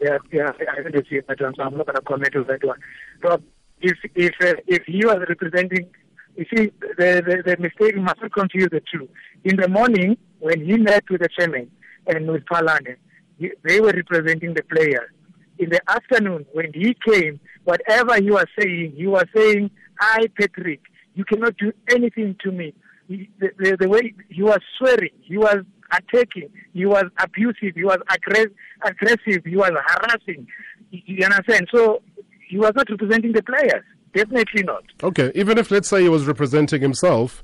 yeah, 0.00 0.18
yeah, 0.33 0.50
I 0.72 0.83
didn't 0.83 1.07
see 1.09 1.16
it, 1.16 1.27
but 1.27 1.40
I'm 1.42 1.53
not 1.77 1.87
going 1.87 1.94
to 1.94 2.00
comment 2.00 2.35
on 2.37 2.46
that 2.46 2.64
one. 2.64 2.79
Rob, 3.22 3.42
if 3.81 3.98
if 4.14 4.33
uh, 4.40 4.55
if 4.66 4.83
he 4.87 5.05
was 5.05 5.18
representing 5.29 5.90
you 6.37 6.44
see, 6.55 6.73
the, 6.99 7.23
the, 7.25 7.42
the 7.44 7.57
mistake 7.61 7.97
must 7.97 8.20
not 8.20 8.33
confuse 8.33 8.68
the 8.70 8.83
two. 8.92 9.09
In 9.44 9.57
the 9.57 9.68
morning, 9.68 10.16
when 10.40 10.64
he 10.64 10.77
met 10.77 11.05
with 11.09 11.20
the 11.20 11.29
chairman 11.38 11.70
and 12.07 12.27
with 12.31 12.44
Phalane, 12.47 12.97
they 13.38 13.81
were 13.81 13.92
representing 13.92 14.55
the 14.55 14.62
players. 14.62 15.11
In 15.59 15.70
the 15.70 15.81
afternoon, 15.88 16.44
when 16.53 16.73
he 16.73 16.97
came, 17.09 17.38
whatever 17.64 18.16
he 18.20 18.31
was 18.31 18.47
saying, 18.59 18.94
he 18.97 19.07
was 19.07 19.25
saying, 19.35 19.70
I, 20.01 20.27
Patrick, 20.38 20.81
you 21.14 21.25
cannot 21.25 21.57
do 21.57 21.73
anything 21.90 22.37
to 22.42 22.51
me. 22.51 22.75
He, 23.07 23.31
the, 23.38 23.51
the, 23.59 23.77
the, 23.81 23.88
way 23.88 24.14
he 24.29 24.42
was 24.42 24.59
swearing, 24.79 25.11
he 25.20 25.37
was 25.38 25.59
attacking, 25.92 26.51
he 26.73 26.87
was 26.87 27.05
abusive, 27.18 27.75
he 27.77 27.85
was 27.85 27.99
aggress- 28.11 28.55
aggressive, 28.85 29.44
he 29.44 29.57
was 29.57 29.70
harassing. 29.70 30.47
You 30.90 31.25
understand? 31.25 31.68
So 31.73 32.03
he 32.49 32.59
was 32.59 32.73
not 32.75 32.90
representing 32.90 33.33
the 33.33 33.42
players. 33.42 33.85
Definitely 34.14 34.62
not. 34.62 34.85
Okay, 35.03 35.33
even 35.35 35.59
if 35.59 35.70
let's 35.70 35.88
say 35.88 36.03
he 36.03 36.09
was 36.09 36.24
representing 36.24 36.81
himself, 36.81 37.42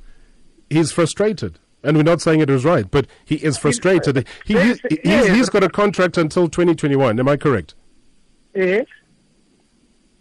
he's 0.69 0.93
frustrated. 0.93 1.59
And 1.83 1.97
we're 1.97 2.03
not 2.03 2.21
saying 2.21 2.41
it 2.41 2.51
was 2.51 2.65
right, 2.65 2.89
but 2.91 3.07
he 3.25 3.37
is 3.37 3.57
frustrated. 3.57 4.27
He, 4.45 4.55
he, 4.55 4.99
he's, 5.03 5.27
he's 5.29 5.49
got 5.49 5.65
a 5.65 5.71
contract 5.71 6.19
until 6.19 6.49
2021. 6.49 7.19
Am 7.19 7.29
I 7.29 7.37
correct? 7.37 7.75
Yes. 8.55 8.87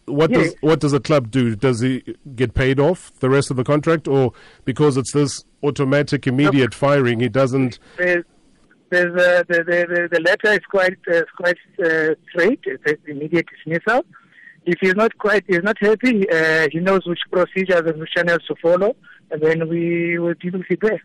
What 0.06 0.32
yes. 0.32 0.54
does 0.54 0.56
what 0.62 0.80
does 0.80 0.92
the 0.94 1.00
club 1.00 1.30
do? 1.30 1.56
Does 1.56 1.82
he 1.82 2.16
get 2.36 2.56
paid 2.56 2.80
off 2.80 3.12
the 3.20 3.30
rest 3.30 3.52
of 3.52 3.58
the 3.58 3.64
contract, 3.64 4.08
or 4.08 4.34
because 4.66 4.98
it's 4.98 5.12
this 5.12 5.44
automatic 5.62 6.26
immediate 6.26 6.74
firing, 6.74 7.20
he 7.20 7.30
doesn't? 7.30 7.78
There's, 7.98 8.24
there's 8.90 9.14
uh, 9.14 9.44
the, 9.48 9.64
the, 9.64 10.10
the 10.12 10.20
letter 10.22 10.54
is 10.54 10.66
quite 10.72 10.98
uh, 11.14 11.22
quite 11.38 11.58
uh, 11.84 12.16
straight. 12.32 12.62
It 12.64 12.82
says 12.88 12.98
immediate 13.06 13.46
dismissal 13.56 14.04
if 14.70 14.80
he's 14.80 14.96
not 14.96 15.18
quite, 15.18 15.44
he's 15.48 15.64
not 15.64 15.78
happy, 15.80 16.30
uh, 16.30 16.68
he 16.72 16.80
knows 16.80 17.02
which 17.06 17.22
procedures 17.32 17.84
and 17.90 18.00
which 18.00 18.12
channels 18.16 18.44
to 18.48 18.56
follow, 18.62 18.96
and 19.32 19.42
then 19.42 19.68
we 19.68 20.18
will 20.20 20.36
with 20.44 20.70
it 20.70 20.80
there. 20.82 21.02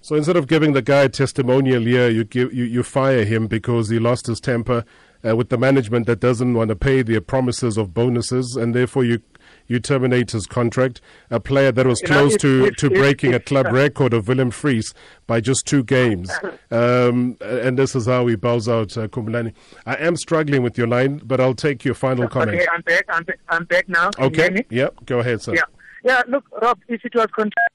So 0.00 0.16
instead 0.16 0.36
of 0.36 0.48
giving 0.48 0.72
the 0.72 0.82
guy 0.82 1.02
a 1.02 1.08
testimonial 1.08 1.82
here, 1.82 2.08
you 2.08 2.24
give 2.24 2.52
you, 2.52 2.64
you 2.64 2.82
fire 2.82 3.24
him 3.24 3.46
because 3.46 3.88
he 3.88 3.98
lost 3.98 4.26
his 4.26 4.40
temper 4.40 4.84
uh, 5.24 5.36
with 5.36 5.48
the 5.50 5.58
management 5.58 6.06
that 6.06 6.18
doesn't 6.18 6.54
want 6.54 6.70
to 6.70 6.76
pay 6.76 7.02
their 7.02 7.20
promises 7.20 7.76
of 7.76 7.94
bonuses, 7.94 8.56
and 8.56 8.74
therefore 8.74 9.04
you 9.04 9.20
you 9.66 9.78
terminate 9.80 10.30
his 10.32 10.46
contract. 10.46 11.00
A 11.30 11.40
player 11.40 11.72
that 11.72 11.86
was 11.86 12.00
You 12.02 12.08
know, 12.08 12.14
close 12.14 12.36
to, 12.38 12.70
to 12.70 12.90
breaking 12.90 13.34
a 13.34 13.40
club 13.50 13.66
record 13.72 14.12
of 14.14 14.28
Willem 14.28 14.50
Fries 14.50 14.94
by 15.26 15.40
just 15.40 15.66
two 15.66 15.82
games. 15.84 16.30
Um, 16.70 17.36
and 17.42 17.78
this 17.78 17.94
is 17.94 18.06
how 18.06 18.26
he 18.26 18.34
bows 18.34 18.66
out, 18.66 18.96
uh, 18.96 19.06
Khumbulani. 19.06 19.52
I 19.84 19.94
am 19.96 20.16
struggling 20.16 20.62
with 20.62 20.78
your 20.78 20.86
line, 20.86 21.20
but 21.22 21.38
I'll 21.38 21.54
take 21.54 21.84
your 21.84 21.94
final 21.94 22.28
comment. 22.28 22.56
Okay, 22.58 22.66
I'm 22.72 22.80
back. 22.80 23.04
I'm, 23.10 23.24
ba- 23.24 23.34
I'm 23.50 23.64
back 23.64 23.88
now. 23.90 24.10
Can 24.10 24.30
you 24.32 24.36
hear 24.36 24.46
Okay. 24.46 24.66
Yep. 24.70 25.04
Go 25.04 25.18
ahead, 25.18 25.42
sir. 25.42 25.54
Yeah. 25.54 25.62
Yeah, 26.02 26.22
look, 26.28 26.44
Rob, 26.62 26.78
if 26.88 27.04
it 27.04 27.14
was 27.14 27.26
contract, 27.36 27.72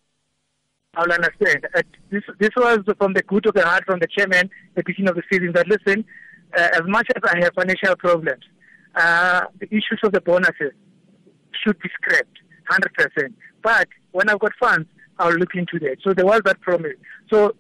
I'll 0.96 1.12
understand. 1.12 1.68
Uh, 1.76 1.82
this, 2.10 2.24
this 2.40 2.50
was 2.58 2.80
from 2.98 3.14
the 3.14 3.22
good 3.22 3.46
of 3.46 3.54
the 3.54 3.64
heart 3.64 3.84
from 3.86 4.00
the 4.00 4.08
chairman 4.08 4.46
at 4.46 4.50
the 4.76 4.84
beginning 4.84 5.10
of 5.10 5.16
the 5.16 5.24
season 5.32 5.52
that, 5.54 5.68
listen, 5.68 6.04
uh, 6.58 6.70
as 6.74 6.82
much 6.88 7.08
as 7.16 7.22
I 7.24 7.38
have 7.44 7.54
financial 7.54 7.96
problems, 7.98 8.44
uh, 8.96 9.42
the 9.60 9.68
issues 9.68 10.00
of 10.04 10.12
the 10.12 10.22
bonuses 10.22 10.74
should 11.64 11.80
be 11.80 11.90
scrapped, 11.94 12.38
100%. 12.70 13.34
But 13.62 13.88
when 14.12 14.30
I've 14.30 14.40
got 14.40 14.54
funds, 14.60 14.88
I'll 15.20 15.34
look 15.34 15.56
into 15.56 15.80
that. 15.80 15.98
So 16.04 16.14
there 16.14 16.26
was 16.26 16.42
that 16.46 16.62
promise. 16.62 16.96
So, 17.32 17.56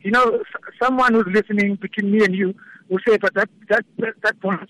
you 0.00 0.10
know, 0.10 0.42
someone 0.82 1.14
who's 1.14 1.26
listening 1.28 1.76
between 1.76 2.10
me 2.10 2.24
and 2.24 2.34
you 2.34 2.54
will 2.88 3.00
say, 3.06 3.16
but 3.18 3.34
that, 3.34 3.48
that, 3.68 3.84
that, 3.98 4.14
that 4.22 4.40
bonus 4.40 4.68